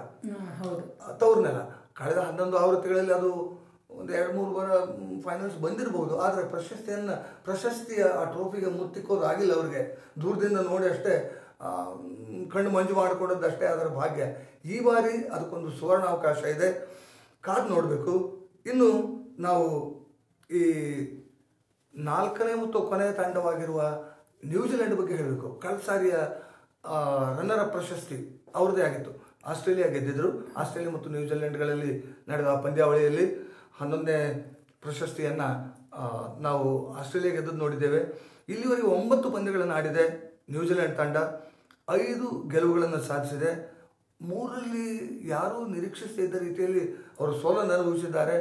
ತವರು 1.18 1.40
ನೆಲ. 1.40 1.58
ಕಳೆದ 1.92 2.18
ಹನ್ನೊಂದು 2.18 2.56
ಆವೃತ್ತಿಗಳಲ್ಲಿ 2.58 3.12
ಅದು 3.12 3.60
ಒಂದು 3.90 4.12
ಎರಡು 4.12 4.32
ಮೂರು 4.32 4.54
ವಾರ 4.54 4.70
ಫೈನಲ್ಸ್ 5.24 5.58
ಬಂದಿರಬಹುದು 5.58 6.18
ಆದರೆ 6.18 6.48
ಪ್ರಶಸ್ತಿಯನ್ನು 6.48 7.44
ಪ್ರಶಸ್ತಿಯ 7.44 8.02
ಆ 8.04 8.24
ಟ್ರೋಫಿಗೆ 8.24 8.66
ಮುತ್ತಿಕ್ಕೋದು 8.66 9.22
ಆಗಿಲ್ಲ 9.22 9.54
ಅವರಿಗೆ. 9.54 9.82
ದೂರದಿಂದ 10.22 10.58
ನೋಡಿ 10.58 10.88
ಅಷ್ಟೇ 10.88 11.14
ಕಣ್ಣು 12.52 12.70
ಮಂಜು 12.70 12.94
ಮಾಡಿಕೊಂಡದ್ದು 12.94 13.46
ಅಷ್ಟೇ 13.46 13.66
ಅದರ 13.66 13.86
ಭಾಗ್ಯ. 13.86 14.22
ಈ 14.64 14.84
ಬಾರಿ 14.84 15.28
ಅದಕ್ಕೊಂದು 15.28 15.70
ಸುವರ್ಣ 15.70 16.04
ಅವಕಾಶ 16.04 16.42
ಇದೆ. 16.44 16.68
ಕಾದು 17.40 17.74
ನೋಡಬೇಕು. 17.74 18.14
ಇನ್ನು 18.66 18.88
ನಾವು 19.42 19.66
ಈ 20.58 20.62
ನಾಲ್ಕನೇ 21.94 22.54
ಮತ್ತು 22.54 22.78
ಕೊನೆಯ 22.82 23.12
ತಂಡವಾಗಿರುವ 23.12 23.80
ನ್ಯೂಜಿಲೆಂಡ್ 24.44 24.94
ಬಗ್ಗೆ 24.94 25.14
ಹೇಳಬೇಕು. 25.16 25.48
ಕಳೆದ 25.62 25.78
ರನ್ನರ್ 27.38 27.72
ಪ್ರಶಸ್ತಿ 27.72 28.18
ಅವ್ರದ್ದೇ 28.54 28.82
ಆಗಿತ್ತು. 28.82 29.10
ಆಸ್ಟ್ರೇಲಿಯಾ 29.50 29.88
ಗೆದ್ದಿದ್ದರು 29.88 30.30
ಆಸ್ಟ್ರೇಲಿಯಾ 30.56 30.92
ಮತ್ತು 30.94 31.10
ನ್ಯೂಜಿಲೆಂಡ್ಗಳಲ್ಲಿ 31.10 31.92
ನಡೆದ 32.28 32.46
ಪಂದ್ಯಾವಳಿಯಲ್ಲಿ 32.46 33.26
ಹನ್ನೊಂದನೇ 33.80 34.18
ಪ್ರಶಸ್ತಿಯನ್ನು 34.80 35.48
ನಾವು 36.40 36.66
ಆಸ್ಟ್ರೇಲಿಯಾ 36.92 37.34
ಗೆದ್ದದ್ದು 37.34 37.60
ನೋಡಿದ್ದೇವೆ. 37.64 38.00
ಇಲ್ಲಿವರೆಗೆ 38.48 38.86
ಒಂಬತ್ತು 38.86 39.30
ಪಂದ್ಯಗಳನ್ನು 39.30 39.74
ಆಡಿದೆ 39.74 40.04
ನ್ಯೂಜಿಲೆಂಡ್ 40.50 40.96
ತಂಡ. 40.96 41.16
ಐದು 41.90 42.26
ಗೆಲುವುಗಳನ್ನು 42.48 43.00
ಸಾಧಿಸಿದೆ. 43.00 43.50
ಮೂರರಲ್ಲಿ 44.20 44.88
ಯಾರೂ 45.28 45.66
ನಿರೀಕ್ಷಿಸದೇ 45.66 46.22
ಇದ್ದ 46.24 46.34
ರೀತಿಯಲ್ಲಿ 46.34 46.82
ಅವರು 47.20 47.32
ಸೋಲನ್ನು 47.42 47.74
ಅನುಭವಿಸಿದ್ದಾರೆ. 47.74 48.36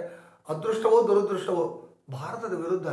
ಅದೃಷ್ಟವೋ 0.50 0.98
ದುರದೃಷ್ಟವೋ 1.08 1.66
ಭಾರತದ 2.18 2.54
ವಿರುದ್ಧ 2.64 2.88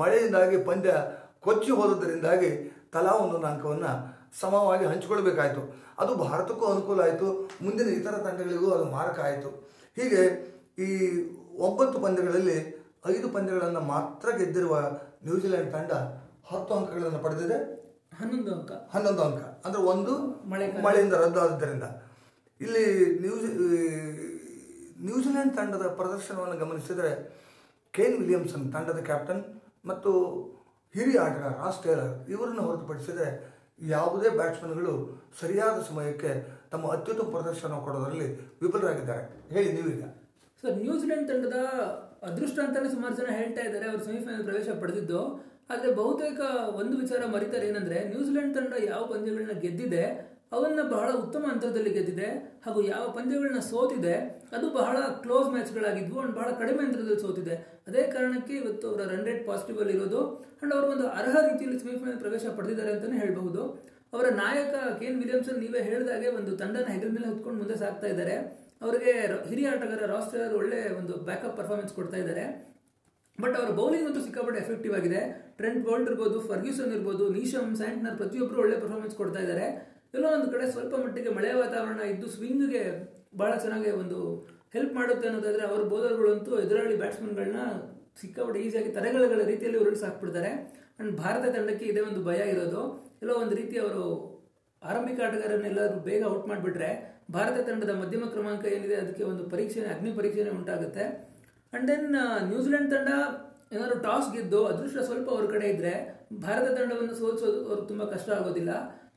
ಮಳೆಯಿಂದಾಗಿ 0.00 0.58
ಪಂದ್ಯ 0.68 0.92
ಕೊಚ್ಚಿ 1.40 1.70
ಹೋದದ್ದರಿಂದಾಗಿ 1.70 2.50
ತಲಾ 2.92 3.12
ಒಂದೊಂದು 3.12 3.46
ಅಂಕವನ್ನು 3.46 3.92
ಸಮವಾಗಿ 4.40 4.84
ಹಂಚಿಕೊಳ್ಬೇಕಾಯಿತು 4.84 5.62
ಅದು 5.98 6.12
ಭಾರತಕ್ಕೂ 6.14 6.64
ಅನುಕೂಲ 6.66 7.00
ಆಯಿತು. 7.00 7.28
ಮುಂದಿನ 7.62 7.88
ಇತರ 7.88 8.14
ತಂಡಗಳಿಗೂ 8.16 8.70
ಅದು 8.70 8.84
ಮಾರಕ 8.84 9.18
ಆಯಿತು. 9.20 9.50
ಹೀಗೆ 9.96 10.22
ಈ 10.86 10.88
ಒಂಬತ್ತು 11.68 11.98
ಪಂದ್ಯಗಳಲ್ಲಿ 12.00 12.58
ಐದು 13.14 13.28
ಪಂದ್ಯಗಳನ್ನು 13.28 13.80
ಮಾತ್ರ 13.80 14.28
ಗೆದ್ದಿರುವ 14.30 14.76
ನ್ಯೂಜಿಲೆಂಡ್ 15.26 15.70
ತಂಡ 15.72 15.92
ಹತ್ತು 16.50 16.74
ಅಂಕಗಳನ್ನು 16.74 17.18
ಪಡೆದಿದೆ. 17.18 17.58
ಹನ್ನೊಂದು 18.18 18.50
ಅಂಕ. 18.56 18.72
ಹನ್ನೊಂದು 18.94 19.22
ಅಂಕ. 19.22 19.40
ಅಂದರೆ 19.66 19.82
ಒಂದು 19.92 20.12
ಮಳೆ 20.50 20.66
ಮಳೆಯಿಂದ 20.86 21.14
ರದ್ದಾದ್ದರಿಂದ 21.24 21.86
ಇಲ್ಲಿ 22.60 22.84
ನ್ಯೂಜಿ 23.22 23.48
ನ್ಯೂಜಿಲೆಂಡ್ 25.06 25.52
ತಂಡದ 25.56 25.86
ಪ್ರದರ್ಶನವನ್ನು 25.98 26.56
ಗಮನಿಸಿದರೆ 26.64 27.10
ಕೇನ್ 27.96 28.16
ವಿಲಿಯಮ್ಸನ್ 28.20 28.72
ತಂಡದ 28.72 29.00
ಕ್ಯಾಪ್ಟನ್ 29.10 29.42
ಮತ್ತು 29.90 30.12
ಹಿರಿಯ 30.94 31.18
ಆಟಗಾರ 31.18 31.52
ರಾಸ್ 31.64 31.80
ಇವರನ್ನು 32.28 32.62
ಹೊರತುಪಡಿಸಿದರೆ 32.62 33.28
ಯಾವುದೇ 33.88 34.28
ಬ್ಯಾಟ್ಸ್ಮನ್ಗಳು 34.28 34.94
ಸರಿಯಾದ 35.40 35.82
ಸಮಯಕ್ಕೆ 35.88 36.30
ತಮ್ಮ 36.70 36.84
ಅತ್ಯುತ್ತಮ 36.92 37.26
ಪ್ರದರ್ಶನ 37.30 37.74
ಕೊಡೋದರಲ್ಲಿ 37.86 38.28
ವಿಫಲರಾಗಿದ್ದಾರೆ. 38.62 39.22
ಹೇಳಿ 39.54 39.72
ನೀವೀಗ. 39.72 40.04
ಸರ್ 40.62 40.76
ನ್ಯೂಜಿಲೆಂಡ್ 40.76 41.26
ತಂಡದ 41.28 41.58
ಅದೃಷ್ಟ 42.22 42.58
ಅಂತಲೇ 42.58 42.88
ಸುಮಾರು 42.88 43.14
ಜನ 43.16 43.30
ಹೇಳ್ತಾ 43.30 43.62
ಇದ್ದಾರೆ. 43.62 43.86
ಅವರು 43.90 44.04
ಸೆಮಿಫೈನಲ್ 44.04 44.44
ಪ್ರವೇಶ 44.44 44.68
ಪಡೆದಿದ್ದು. 44.82 45.20
ಆದರೆ 45.70 45.94
ಬಹುತೇಕ 45.94 46.40
ಒಂದು 46.80 46.94
ವಿಚಾರ 46.96 47.20
ಮರಿತಾರೆ 47.34 47.66
ಏನಂದ್ರೆ 47.68 47.98
ನ್ಯೂಜಿಲೆಂಡ್ 48.08 48.54
ತಂಡ 48.56 48.72
ಯಾವ 48.84 49.02
ಪಂದ್ಯಗಳನ್ನ 49.06 49.54
ಗೆದ್ದಿದೆ 49.64 50.02
ಅವನ್ನ 50.52 50.80
ಬಹಳ 50.94 51.08
ಉತ್ತಮ 51.22 51.44
ಅಂತರದಲ್ಲಿ 51.52 51.90
ಗೆದ್ದಿದೆ 51.96 52.28
ಹಾಗೂ 52.64 52.80
ಯಾವ 52.90 53.04
ಪಂದ್ಯಗಳನ್ನ 53.16 53.60
ಸೋತಿದೆ, 53.70 54.14
ಅದು 54.56 54.66
ಬಹಳ 54.80 54.96
ಕ್ಲೋಸ್ 55.24 55.48
ಮ್ಯಾಚ್ಗಳಾಗಿದ್ವು 55.54 56.18
ಅಂಡ್ 56.22 56.34
ಬಹಳ 56.38 56.50
ಕಡಿಮೆ 56.60 56.82
ಅಂತರದಲ್ಲಿ 56.86 57.20
ಸೋತಿದೆ. 57.24 57.54
ಅದೇ 57.88 58.02
ಕಾರಣಕ್ಕೆ 58.14 58.54
ಇವತ್ತು 58.60 58.84
ಅವರ 58.90 59.02
ರನ್ 59.12 59.26
ರೇಟ್ 59.28 59.42
ಪಾಸಿಟಿವ್ 59.50 59.80
ಅಲ್ಲಿ 59.84 59.94
ಇರೋದು 59.98 60.20
ಅಂಡ್ 60.60 60.72
ಅವರು 60.76 60.86
ಒಂದು 60.94 61.06
ಅರ್ಹ 61.20 61.34
ರೀತಿಯಲ್ಲಿ 61.48 61.78
ಸೆಮಿಫೈನಲ್ 61.82 62.20
ಪ್ರವೇಶ 62.24 62.44
ಪಡೆದಿದ್ದಾರೆ 62.58 62.92
ಅಂತಾನೆ 62.94 63.18
ಹೇಳಬಹುದು. 63.22 63.64
ಅವರ 64.14 64.26
ನಾಯಕ 64.42 64.74
ಕೇನ್ 65.00 65.18
ವಿಲಿಯಮ್ಸನ್ 65.22 65.58
ನೀವೇ 65.64 65.80
ಹೇಳಿದಾಗೆ 65.88 66.28
ಒಂದು 66.38 66.52
ತಂಡನ 66.60 66.86
ಹೆಗಲ 66.94 67.10
ಮೇಲೆ 67.16 67.28
ಹೊತ್ಕೊಂಡು 67.32 67.58
ಮುಂದೆ 67.62 67.76
ಸಾಕ್ತಾ 67.82 68.06
ಇದ್ದಾರೆ. 68.12 68.36
ಅವರಿಗೆ 68.84 69.12
ಹಿರಿಯ 69.50 69.72
ಆಟಗಾರ 69.74 70.06
ರಾಸ್ 70.14 70.30
ಟೇಲರ್ 70.32 70.54
ಒಳ್ಳೆ 70.60 70.80
ಒಂದು 71.00 71.14
ಬ್ಯಾಕಪ್ 71.28 71.56
ಪರ್ಫಾರ್ಮೆನ್ಸ್ 71.58 71.94
ಕೊಡ್ತಾ 71.98 72.18
ಇದ್ದಾರೆ. 72.22 72.44
ಬಟ್ 73.38 73.54
ಅವರ 73.60 73.70
ಬೌಲಿಂಗ್ 73.80 74.06
ಅಂತೂ 74.08 74.20
ಸಿಕ್ಕಾಪಟ್ಟೆ 74.26 74.60
ಎಫೆಕ್ಟಿವ್ 74.64 74.94
ಆಗಿದೆ. 74.98 75.20
ಟ್ರೆಂಟ್ 75.58 75.82
ಬೋಲ್ಟ್ 75.86 76.08
ಇರ್ಬೋದು 76.10 76.36
ಫರ್ಗ್ಯೂಸನ್ 76.50 76.92
ಇರ್ಬೋದು 76.96 77.24
ನೀಶಮ್ 77.38 77.70
ಸ್ಯಾಂಟ್ನರ್ 77.80 78.16
ಪ್ರತಿಯೊಬ್ಬರು 78.22 78.60
ಒಳ್ಳೆ 78.64 78.76
ಪರ್ಫಾರ್ಮೆನ್ಸ್ 78.84 79.16
ಕೊಡ್ತಾ 79.20 79.40
ಇದ್ದಾರೆ. 79.44 79.66
ಎಲ್ಲೋ 80.16 80.28
ಕಡೆ 80.54 80.66
ಸ್ವಲ್ಪ 80.74 80.94
ಮಟ್ಟಿಗೆ 81.04 81.30
ಮಳೆ 81.38 81.50
ವಾತಾವರಣ 81.62 82.00
ಇದ್ದು 82.12 82.26
ಸ್ವಿಂಗ್ಗೆ 82.36 82.84
ಬಹಳ 83.40 83.52
ಚೆನ್ನಾಗಿ 83.64 83.90
ಒಂದು 84.02 84.18
ಹೆಲ್ಪ್ 84.74 84.94
ಮಾಡುತ್ತೆ 84.98 85.26
ಅನ್ನೋದಾದರೆ 85.28 85.64
ಅವ್ರ 85.70 85.82
ಬೌಲರ್ಗಳಂತೂ 85.92 86.52
ಎದುರಾಳಿ 86.64 86.94
ಬ್ಯಾಟ್ಸ್ಮನ್ಗಳನ್ನ 87.02 87.60
ಸಿಕ್ಕಾಪಟ್ಟೆ 88.20 88.60
ಈಸಿಯಾಗಿ 88.66 88.90
ತಡೆಗಳ 88.96 89.42
ರೀತಿಯಲ್ಲಿ 89.50 89.78
ಉರುಳಿಸಿ 89.82 90.04
ಹಾಕ್ಬಿಡ್ತಾರೆ. 90.06 90.50
ಅಂಡ್ 91.00 91.12
ಭಾರತ 91.22 91.44
ತಂಡಕ್ಕೆ 91.56 91.84
ಇದೇ 91.92 92.02
ಒಂದು 92.10 92.20
ಭಯ 92.28 92.40
ಇರೋದು. 92.54 92.82
ಎಲ್ಲೋ 93.22 93.34
ಒಂದು 93.42 93.54
ರೀತಿ 93.60 93.76
ಅವರು 93.84 94.04
ಆರಂಭಿಕ 94.82 95.18
ಆಟಗಾರನ್ನೆಲ್ಲರೂ 95.26 95.98
ಬೇಗ 96.08 96.22
ಔಟ್ 96.32 96.46
ಮಾಡಿಬಿಟ್ರೆ 96.50 96.90
ಭಾರತ 97.36 97.58
ತಂಡದ 97.68 97.92
ಮಧ್ಯಮ 98.00 98.24
ಕ್ರಮಾಂಕ 98.34 98.64
ಏನಿದೆ 98.76 98.96
ಅದಕ್ಕೆ 99.02 99.24
ಒಂದು 99.32 99.44
ಪರೀಕ್ಷೆ 99.52 99.80
ಅಗ್ನಿ 99.94 100.10
ಪರೀಕ್ಷೆನೇ 100.18 100.52
ಉಂಟಾಗುತ್ತೆ. 100.58 101.04
ಆ್ಯಂಡ್ 101.72 101.86
ದೆನ್ 101.90 102.08
ನ್ಯೂಜಿಲೆಂಡ್ 102.50 102.90
ತಂಡ 102.94 103.08
ಏನಾದರೂ 103.74 103.96
ಟಾಸ್ 104.06 104.28
ಗೆದ್ದು 104.36 104.60
ಅದೃಷ್ಟ 104.72 104.98
ಸ್ವಲ್ಪ 105.08 105.28
ಅವ್ರ 105.36 105.46
ಕಡೆ 105.54 105.66
ಇದ್ದರೆ 105.74 105.94
ಭಾರತ 106.44 106.66
ತಂಡವನ್ನು 106.78 107.14
ಸೋಲಿಸೋದು 107.20 107.58
ಅವ್ರಿಗೆ 107.68 107.88
ತುಂಬ 107.92 108.04
ಕಷ್ಟ 108.14 108.28
ಆಗೋದಿಲ್ಲ. 108.38 108.72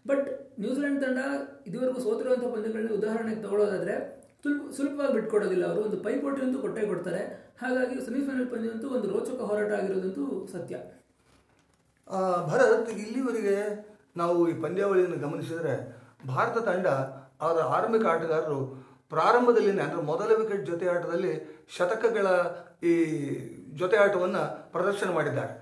ಬಟ್ 0.05 0.27
ನ್ಯೂಜಿಲೆಂಡ್ 0.61 0.99
ತಂಡ 1.03 1.19
ಇದುವರೆಗೂ 1.69 1.99
ಸೋತಿರುವಂಥ 2.05 2.45
ಪಂದ್ಯಗಳನ್ನ 2.55 2.93
ಉದಾಹರಣೆಗೆ 2.99 3.41
ತಗೊಳ್ಳೋದಾದರೆ 3.45 3.95
ಸುಲಭ 4.43 4.65
ಸುಲಭವಾಗಿ 4.77 5.13
ಬಿಟ್ಕೊಡೋದಿಲ್ಲ 5.17 5.63
ಅವರು. 5.69 5.81
ಒಂದು 5.87 5.97
ಪೈಪೋಟಿ 6.05 6.39
ಅಂತೂ 6.45 6.59
ಕೊಟ್ಟೇ 6.65 6.83
ಕೊಡ್ತಾರೆ. 6.91 7.21
ಹಾಗಾಗಿ 7.61 7.95
ಸೆಮಿಫೈನಲ್ 8.07 8.47
ಪಂದ್ಯವಂತೂ 8.53 8.89
ಒಂದು 8.97 9.07
ರೋಚಕ 9.13 9.39
ಹೋರಾಟ 9.49 9.71
ಆಗಿರೋದಂತೂ 9.79 10.25
ಸತ್ಯ. 10.53 10.75
ಭರತ್ 12.49 12.91
ಇಲ್ಲಿವರೆಗೆ 13.05 13.57
ನಾವು 14.21 14.37
ಈ 14.51 14.53
ಪಂದ್ಯಾವಳಿಯನ್ನು 14.65 15.17
ಗಮನಿಸಿದರೆ 15.25 15.73
ಭಾರತ 16.31 16.57
ತಂಡ 16.69 16.87
ಅದರ 17.47 17.65
ಆರಂಭಿಕ 17.75 18.05
ಆಟಗಾರರು 18.13 18.59
ಪ್ರಾರಂಭದಲ್ಲಿನೇ 19.11 19.81
ಅಂದರೆ 19.85 20.01
ಮೊದಲ 20.11 20.29
ವಿಕೆಟ್ 20.39 20.63
ಜೊತೆ 20.71 20.85
ಆಟದಲ್ಲಿ 20.93 21.33
ಶತಕಗಳ 21.75 22.27
ಈ 22.91 22.93
ಜೊತೆ 23.81 23.97
ಆಟವನ್ನು 24.05 24.41
ಪ್ರದರ್ಶನ 24.73 25.09
ಮಾಡಿದ್ದಾರೆ. 25.17 25.53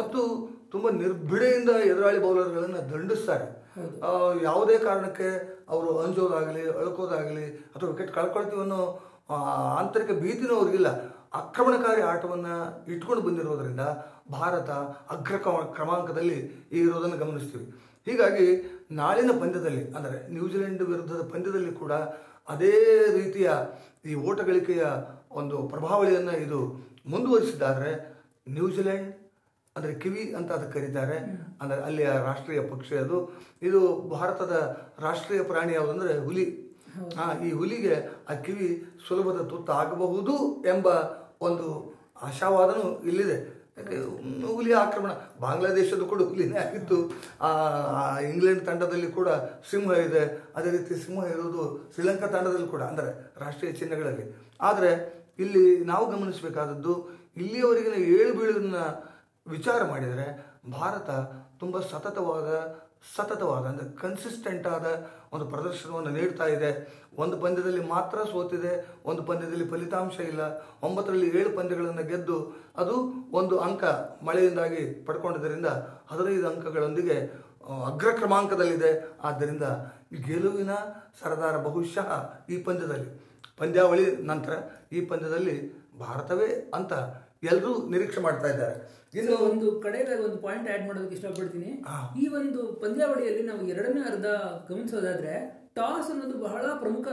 ಮತ್ತು 0.00 0.20
ತುಂಬ 0.70 0.90
ನಿರ್ಭಿಡೆಯಿಂದ 0.90 1.70
ಎದುರಾಳಿ 1.70 2.22
ಬೌಲರ್ಗಳನ್ನು 2.22 2.92
ದಂಡಿಸ್ತಾರೆ. 2.92 3.46
ಯಾವುದೇ 4.42 4.78
ಕಾರಣಕ್ಕೆ 4.78 5.28
ಅವರು 5.68 5.98
ಅಂಜೋದಾಗಲಿ 5.98 6.70
ಅಳ್ಕೋದಾಗಲಿ 6.70 7.46
ಅಥವಾ 7.76 7.90
ವಿಕೆಟ್ 7.90 8.12
ಕಳ್ಕೊಳ್ತೀವಿ 8.12 8.62
ಅನ್ನೋ 8.62 9.02
ಆಂತರಿಕ 9.78 10.10
ಭೀತಿನೂ 10.10 10.54
ಅವ್ರಿಗಿಲ್ಲ. 10.54 10.86
ಆಕ್ರಮಣಕಾರಿ 11.34 12.02
ಆಟವನ್ನು 12.02 12.54
ಇಟ್ಕೊಂಡು 12.92 13.22
ಬಂದಿರೋದ್ರಿಂದ 13.22 13.80
ಭಾರತ 14.30 14.70
ಅಗ್ರ 15.10 15.36
ಕ್ರಮ- 15.36 15.74
ಕ್ರಮಾಂಕದಲ್ಲಿ 15.74 16.68
ಇರೋದನ್ನು 16.72 17.16
ಗಮನಿಸ್ತೀವಿ. 17.16 17.64
ಹೀಗಾಗಿ 18.06 18.46
ನಾಳಿನ 18.90 19.30
ಪಂದ್ಯದಲ್ಲಿ 19.40 19.90
ಅಂದರೆ 19.90 20.32
ನ್ಯೂಜಿಲೆಂಡ್ 20.32 20.82
ವಿರುದ್ಧದ 20.82 21.30
ಪಂದ್ಯದಲ್ಲಿ 21.32 21.72
ಕೂಡ 21.72 21.92
ಅದೇ 22.48 22.72
ರೀತಿಯ 23.12 23.50
ಈ 24.04 24.14
ಓಟ 24.14 24.40
ಗಳಿಕೆಯ 24.40 24.84
ಒಂದು 25.30 25.68
ಪ್ರಭಾವಳಿಯನ್ನು 25.68 26.36
ಇದು 26.36 26.60
ಮುಂದುವರಿಸಿದ್ದಾದರೆ 27.06 27.92
ನ್ಯೂಜಿಲೆಂಡ್ 28.48 29.15
ಅಂದರೆ 29.76 29.94
ಕಿವಿ 29.94 30.34
ಅಂತ 30.34 30.52
ಅದು 30.52 30.72
ಕರೀತಾರೆ. 30.72 31.16
ಅಂದರೆ 31.60 31.80
ಅಲ್ಲಿಯ 31.80 32.10
ರಾಷ್ಟ್ರೀಯ 32.24 32.60
ಪಕ್ಷಿ 32.60 32.96
ಅದು. 32.96 33.18
ಇದು 33.62 33.80
ಭಾರತದ 34.08 34.54
ರಾಷ್ಟ್ರೀಯ 34.98 35.42
ಪ್ರಾಣಿ 35.42 35.72
ಯಾವುದಂದ್ರೆ 35.72 36.18
ಹುಲಿ. 36.18 36.46
ಆ, 37.18 37.38
ಈ 37.38 37.52
ಹುಲಿಗೆ 37.52 37.94
ಆ 38.28 38.34
ಕಿವಿ 38.34 38.68
ಸುಲಭದ 39.08 39.48
ತುತ್ತ 39.48 39.70
ಆಗಬಹುದು 39.70 40.34
ಎಂಬ 40.66 40.86
ಒಂದು 41.40 41.66
ಆಶಾವಾದನೂ 42.22 43.00
ಇಲ್ಲಿದೆ. 43.04 43.56
ಹುಲಿಯ 43.78 44.46
ಹುಲಿ 44.54 44.72
ಆಕ್ರಮಣ. 44.72 45.10
ಬಾಂಗ್ಲಾದೇಶದ 45.40 46.02
ಕೂಡ 46.02 46.22
ಹುಲಿನೇ 46.22 46.58
ಆಗಿತ್ತು. 46.58 46.96
ಇಂಗ್ಲೆಂಡ್ 48.30 48.66
ತಂಡದಲ್ಲಿ 48.66 49.12
ಕೂಡ 49.12 49.28
ಸಿಂಹ 49.70 49.92
ಇದೆ. 49.98 50.22
ಅದೇ 50.56 50.70
ರೀತಿ 50.70 50.94
ಸಿಂಹ 50.94 51.24
ಇರೋದು 51.30 51.64
ಶ್ರೀಲಂಕಾ 51.94 52.26
ತಂಡದಲ್ಲಿ 52.26 52.68
ಕೂಡ 52.68 52.82
ಅಂದರೆ 52.82 53.10
ರಾಷ್ಟ್ರೀಯ 53.40 53.72
ಚಿಹ್ನೆಗಳಲ್ಲಿ. 53.72 54.24
ಆದರೆ 54.60 54.90
ಇಲ್ಲಿ 55.38 55.84
ನಾವು 55.84 56.10
ಗಮನಿಸಬೇಕಾದದ್ದು 56.10 56.94
ಇಲ್ಲಿಯವರೆಗಿನ 57.36 57.94
ಏಳು 58.14 58.34
ಬೀಳನ್ನ 58.34 58.78
ವಿಚಾರ 59.54 59.80
ಮಾಡಿದರೆ 59.92 60.26
ಭಾರತ 60.78 61.10
ತುಂಬ 61.62 61.78
ಸತತವಾದ 61.92 62.50
ಸತತವಾದ, 63.16 63.64
ಅಂದರೆ 63.70 63.88
ಕನ್ಸಿಸ್ಟೆಂಟ್ 64.00 64.66
ಆದ 64.74 64.86
ಒಂದು 65.34 65.44
ಪ್ರದರ್ಶನವನ್ನು 65.52 66.12
ನೀಡ್ತಾ 66.16 66.46
ಇದೆ. 66.54 66.70
ಒಂದು 67.22 67.36
ಪಂದ್ಯದಲ್ಲಿ 67.42 67.82
ಮಾತ್ರ 67.92 68.18
ಸೋತಿದೆ, 68.32 68.72
ಒಂದು 69.10 69.22
ಪಂದ್ಯದಲ್ಲಿ 69.28 69.66
ಫಲಿತಾಂಶ 69.72 70.16
ಇಲ್ಲ. 70.30 70.42
ಒಂಬತ್ತರಲ್ಲಿ 70.86 71.28
ಏಳು 71.40 71.50
ಪಂದ್ಯಗಳನ್ನು 71.58 72.04
ಗೆದ್ದು 72.10 72.38
ಅದು 72.82 72.96
ಒಂದು 73.40 73.56
ಅಂಕ 73.66 73.84
ಮಳೆಯಿಂದಾಗಿ 74.28 74.82
ಪಡ್ಕೊಂಡಿದ್ದರಿಂದ 75.08 75.68
ಹದಿನೈದು 76.10 76.48
ಅಂಕಗಳೊಂದಿಗೆ 76.52 77.18
ಅಗ್ರ 77.90 78.10
ಕ್ರಮಾಂಕದಲ್ಲಿದೆ. 78.18 78.90
ಆದ್ದರಿಂದ 79.28 79.66
ಗೆಲುವಿನ 80.26 80.72
ಸರದಾರ 81.20 81.56
ಬಹುಶಃ 81.68 82.10
ಈ 82.54 82.58
ಪಂದ್ಯದಲ್ಲಿ. 82.66 83.10
ಪಂದ್ಯಾವಳಿ 83.60 84.06
ನಂತರ 84.32 84.52
ಈ 84.96 85.00
ಪಂದ್ಯದಲ್ಲಿ 85.12 85.56
ಭಾರತವೇ 86.04 86.50
ಅಂತ 86.78 86.92
ಎಲ್ಲರೂ 87.50 87.72
ನಿರೀಕ್ಷೆ 87.92 88.20
ಮಾಡ್ತಾ 88.26 88.48
ಇದ್ದಾರೆ. 88.54 88.76
ಒಂದು 89.48 89.66
ಕಡೆಯದಾಗಿ 89.84 90.22
ಒಂದು 90.28 90.38
ಪಾಯಿಂಟ್ 90.46 90.68
ಆಡ್ 90.72 90.84
ಮಾಡೋದಕ್ಕೆ 90.88 91.16
ಇಷ್ಟಪಡ್ತೀನಿ. 91.18 91.70
ಈ 92.22 92.26
ಒಂದು 92.38 92.60
ಪಂದ್ಯಾವಳಿಯಲ್ಲಿ 92.84 93.42
ನಾವು 93.50 93.62
ಎರಡನೇ 93.74 94.02
ಅರ್ಧ 94.10 94.26
ಗಮನಿಸೋದಾದ್ರೆ 94.70 95.34
ಟಾಸ್ 95.78 96.08
ಅನ್ನೋದು 96.12 96.36
ಬಹಳ 96.48 96.64
ಪ್ರಮುಖ 96.82 97.06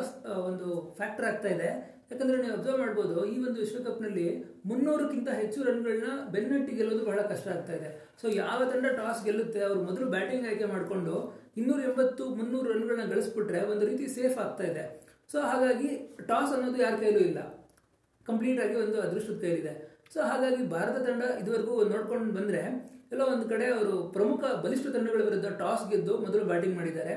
ಒಂದು 0.50 0.68
ಫ್ಯಾಕ್ಟರ್ 1.00 1.28
ಆಗ್ತಾ 1.30 1.50
ಇದೆ. 1.56 1.70
ಯಾಕಂದ್ರೆ 2.12 2.38
ನೀವು 2.42 2.54
ಅಬ್ಸರ್ವ್ 2.56 2.80
ಮಾಡ್ಬೋದು 2.84 3.16
ಈ 3.34 3.36
ಒಂದು 3.46 3.58
ವಿಶ್ವಕಪ್ನಲ್ಲಿ 3.64 4.26
ಮುನ್ನೂರಕ್ಕಿಂತ 4.70 5.30
ಹೆಚ್ಚು 5.42 5.60
ರನ್ಗಳನ್ನ 5.68 6.10
ಬೆನ್ನಟ್ಟಿ 6.34 6.74
ಗೆಲ್ಲೋದು 6.78 7.04
ಬಹಳ 7.10 7.20
ಕಷ್ಟ 7.32 7.48
ಆಗ್ತಾ 7.56 7.74
ಇದೆ. 7.80 7.90
ಸೊ 8.22 8.26
ಯಾವ 8.42 8.60
ತಂಡ 8.72 8.86
ಟಾಸ್ 9.00 9.22
ಗೆಲ್ಲುತ್ತೆ 9.28 9.62
ಅವರು 9.68 9.80
ಮೊದಲು 9.88 10.06
ಬ್ಯಾಟಿಂಗ್ 10.16 10.46
ಆಯ್ಕೆ 10.50 10.68
ಮಾಡಿಕೊಂಡು 10.74 11.16
ಇನ್ನೂರ 11.62 11.80
ಎಂಬತ್ತು 11.90 12.24
ಮುನ್ನೂರು 12.40 12.68
ರನ್ಗಳನ್ನ 12.74 13.08
ಗಳಿಸ್ಬಿಟ್ರೆ 13.14 13.62
ಒಂದು 13.72 13.84
ರೀತಿ 13.92 14.08
ಸೇಫ್ 14.18 14.38
ಆಗ್ತಾ 14.46 14.66
ಇದೆ. 14.72 14.84
ಸೊ 15.32 15.40
ಹಾಗಾಗಿ 15.50 15.90
ಟಾಸ್ 16.30 16.54
ಅನ್ನೋದು 16.58 16.80
ಯಾರ 16.86 16.96
ಕೈಲೂ 17.04 17.24
ಇಲ್ಲ. 17.30 17.42
ಕಂಪ್ಲೀಟ್ 18.30 18.60
ಆಗಿ 18.66 18.76
ಒಂದು 18.84 19.00
ಅದೃಷ್ಟದ 19.06 19.38
ಕೈಲಿದೆ. 19.46 19.74
ಸೊ 20.12 20.20
ಹಾಗಾಗಿ 20.22 20.64
ಭಾರತ 20.70 20.98
ತಂಡ 21.06 21.24
ಇದುವರೆಗೂ 21.40 21.76
ನೋಡ್ಕೊಂಡು 21.92 22.34
ಬಂದ್ರೆ 22.34 22.62
ಎಲ್ಲ 23.12 23.24
ಒಂದು 23.32 23.46
ಕಡೆ 23.50 23.66
ಅವರು 23.74 23.96
ಪ್ರಮುಖ 24.14 24.44
ಬಲಿಷ್ಠ 24.64 24.88
ತಂಡಗಳ 24.88 25.22
ವಿರುದ್ಧ 25.24 25.48
ಟಾಸ್ 25.60 25.84
ಗೆದ್ದು 25.90 26.14
ಮೊದಲು 26.18 26.44
ಬ್ಯಾಟಿಂಗ್ 26.46 26.76
ಮಾಡಿದ್ದಾರೆ. 26.78 27.14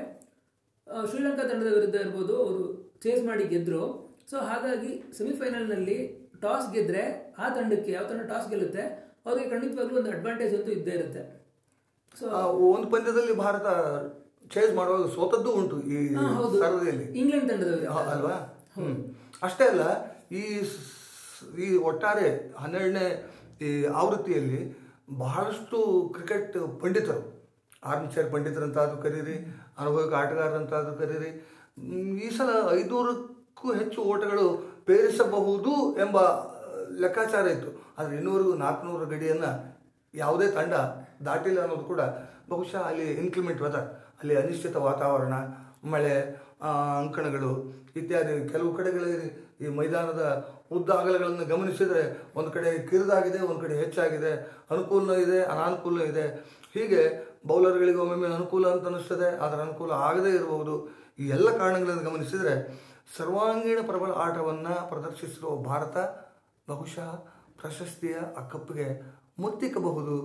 ಶ್ರೀಲಂಕಾ 1.07 1.43
ತಂಡದ 1.43 1.69
ವಿರುದ್ಧ 1.73 1.95
ಇರ್ಬೋದು 1.95 2.35
ಅವರು 2.43 2.65
ಚೇಸ್ 3.03 3.23
ಮಾಡಿ 3.25 3.43
ಗೆದ್ದರು 3.47 3.81
ಸೊ 4.29 4.37
ಹಾಗಾಗಿ 4.41 4.91
ಸೆಮಿಫೈನಲ್ನಲ್ಲಿ 5.17 5.97
ಟಾಸ್ 6.41 6.67
ಗೆದ್ದರೆ 6.73 7.03
ಆ 7.37 7.47
ತಂಡಕ್ಕೆ 7.49 7.91
ಯಾವ 7.91 8.05
ತಂಡ 8.05 8.23
ಟಾಸ್ 8.29 8.47
ಗೆಲ್ಲುತ್ತೆ 8.49 8.83
ಅವ್ರಿಗೆ 9.25 9.47
ಖಂಡಿತವಾಗ್ಲೂ 9.49 9.97
ಒಂದು 9.99 10.11
ಅಡ್ವಾಂಟೇಜ್ 10.11 10.53
ಅಂತೂ 10.55 10.71
ಇದ್ದೇ 10.71 10.91
ಇರುತ್ತೆ. 10.91 11.21
ಸೊ 12.17 12.25
ಒಂದು 12.69 12.87
ಪಂದ್ಯದಲ್ಲಿ 12.87 13.33
ಭಾರತ 13.37 13.67
ಚೇಸ್ 14.51 14.71
ಮಾಡುವಾಗ 14.73 15.07
ಸೋತದ್ದು 15.15 15.51
ಉಂಟು 15.53 15.77
ಈ 15.87 15.97
ಸರದಿಯಲ್ಲಿ 16.61 17.05
ಇಂಗ್ಲೆಂಡ್ 17.19 17.47
ತಂಡದ 17.51 17.69
ವಿರುದ್ಧ. 17.71 17.89
ಹ- 17.97 18.07
ಅಲ್ವಾ? 18.13 18.35
ಹ್ಮ್. 18.75 18.95
ಅಷ್ಟೇ 19.43 19.65
ಅಲ್ಲ 19.65 19.83
ಈ 20.31 20.43
ಈ 21.63 21.67
ಒಟ್ಟಾರೆ 21.89 22.27
ಹನ್ನೆರಡನೇ 22.61 23.07
ಈ 23.67 23.69
ಆವೃತ್ತಿಯಲ್ಲಿ 24.01 24.61
ಬಹಳಷ್ಟು 25.23 25.77
ಕ್ರಿಕೆಟ್ 26.15 26.57
ಪಂಡಿತರು 26.81 27.23
ಆರ್ಮ್ 27.91 28.07
ಚೇರ್ 28.13 28.29
ಪಂಡಿತರಂತಾದರೂ 28.33 28.97
ಕರೀರಿ, 29.05 29.35
ಅನುಭವಿಕ 29.81 30.13
ಆಟಗಾರರಂತಾದರೂ 30.21 30.93
ಕರೀರಿ, 31.01 31.31
ಈ 32.25 32.29
ಸಲ 32.37 32.49
ಐನೂರಕ್ಕೂ 32.77 33.67
ಹೆಚ್ಚು 33.79 33.99
ಓಟಗಳು 34.13 34.45
ಪೇರಿಸಬಹುದು 34.87 35.73
ಎಂಬ 36.05 36.17
ಲೆಕ್ಕಾಚಾರ 37.03 37.45
ಇತ್ತು. 37.55 37.71
ಆದರೆ 37.97 38.13
ಇನ್ನೂವರೆಗೂ 38.19 38.53
ನಾಲ್ಕುನೂರು 38.63 39.05
ಗಡಿಯನ್ನು 39.13 39.51
ಯಾವುದೇ 40.13 40.47
ತಂಡ 40.57 40.73
ದಾಟಿಲ್ಲ 41.27 41.59
ಅನ್ನೋದು 41.65 41.85
ಕೂಡ 41.91 42.01
ಬಹುಶಃ 42.51 42.81
ಅಲ್ಲಿ 42.89 43.07
ಇನ್ಕ್ಲಿಮೆಂಟ್ 43.21 43.61
ವೆದರ್ 43.65 43.87
ಅಲ್ಲಿ 44.21 44.35
ಅನಿಶ್ಚಿತ 44.41 44.75
ವಾತಾವರಣ, 44.89 45.33
ಮಳೆ 45.93 46.15
ಅಂಕಣಗಳು 47.01 47.51
ಇತ್ಯಾದಿ 47.99 48.35
ಕೆಲವು 48.53 48.71
ಕಡೆಗಳಲ್ಲಿ 48.77 49.29
ಈ 49.59 49.67
ಮೈದಾನದ 49.77 50.23
ಉದ್ದ 50.71 50.89
ಅಗಲಗಳನ್ನು 51.01 51.45
ಗಮನಿಸಿದರೆ 51.45 52.03
ಒಂದು 52.35 52.51
ಕಡೆ 52.51 52.71
ಕಿರಿದಾಗಿದೆ, 52.89 53.39
ಒಂದು 53.39 53.59
ಕಡೆ 53.59 53.75
ಹೆಚ್ಚಾಗಿದೆ, 53.83 54.31
ಅನುಕೂಲ 54.71 55.11
ಇದೆ, 55.25 55.39
ಅನಾನುಕೂಲ 55.43 56.01
ಇದೆ. 56.01 56.25
ಹೀಗೆ 56.73 57.01
ಬೌಲರ್ಗಳಿಗೆ 57.47 57.97
ಒಮ್ಮೊಮ್ಮೆ 57.97 58.27
ಅನುಕೂಲ 58.27 58.65
ಅಂತ 58.67 58.85
ಅನ್ನಿಸ್ತದೆ 58.85 59.29
ಅದರ 59.45 59.59
ಅನುಕೂಲ 59.61 59.91
ಆಗದೇ 59.91 60.29
ಇರಬಹುದು. 60.29 60.75
ಈ 61.19 61.27
ಎಲ್ಲ 61.27 61.47
ಕಾರಣಗಳನ್ನು 61.57 62.03
ಗಮನಿಸಿದರೆ 62.09 62.55
ಸರ್ವಾಂಗೀಣ 63.17 63.79
ಪ್ರಬಲ 63.81 64.11
ಆಟವನ್ನು 64.25 64.73
ಪ್ರದರ್ಶಿಸಿರುವ 64.89 65.53
ಭಾರತ 65.69 65.97
ಬಹುಶಃ 66.67 67.09
ಪ್ರಶಸ್ತಿಯ 67.61 68.15
ಆ 68.39 68.41
ಕಪ್ಪಿಗೆ 68.47 68.87
ಮುತ್ತಿಕ್ಕಬಹುದು 69.39 70.17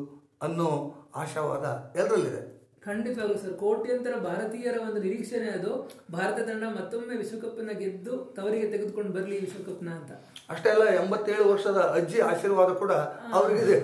ಅನ್ನೋ 0.43 0.69
ಆಶಾವಾದ 1.15 1.67
ಎಲ್ಲರಲ್ಲಿದೆ 1.97 2.43
ಖಂಡಿತವಾಗ್ಲೂ 2.83 3.37
ಸರ್. 3.43 3.55
ಕೋಟ್ಯಂತರ 3.61 4.15
ಭಾರತೀಯರ 4.27 4.77
ಒಂದು 4.87 5.01
ನಿರೀಕ್ಷೆನೆ 5.05 5.49
ಅದು. 5.59 5.73
ಭಾರತ 6.15 6.39
ತಂಡ 6.49 6.65
ಮತ್ತೊಮ್ಮೆ 6.79 7.15
ವಿಶ್ವಕಪ್ನ 7.21 7.75
ಗೆದ್ದು 7.83 8.15
ತವರಿಗೆ 8.37 8.67
ತೆಗೆದುಕೊಂಡು 8.73 9.13
ಬರಲಿ 9.17 9.37
ನ 9.81 9.91
ಅಂತ. 9.99 10.11
ಅಷ್ಟೇ 10.53 10.69
ಅಲ್ಲ 10.75 10.85
ಎಂಬತ್ತೇಳು 11.01 11.45
ವರ್ಷದ 11.51 11.81
ಅಜ್ಜಿ 11.99 12.19
ಆಶೀರ್ವಾದ 12.31 12.71
ಕೂಡ 12.83 12.93
ಅವರಿಗೆ 13.39 13.77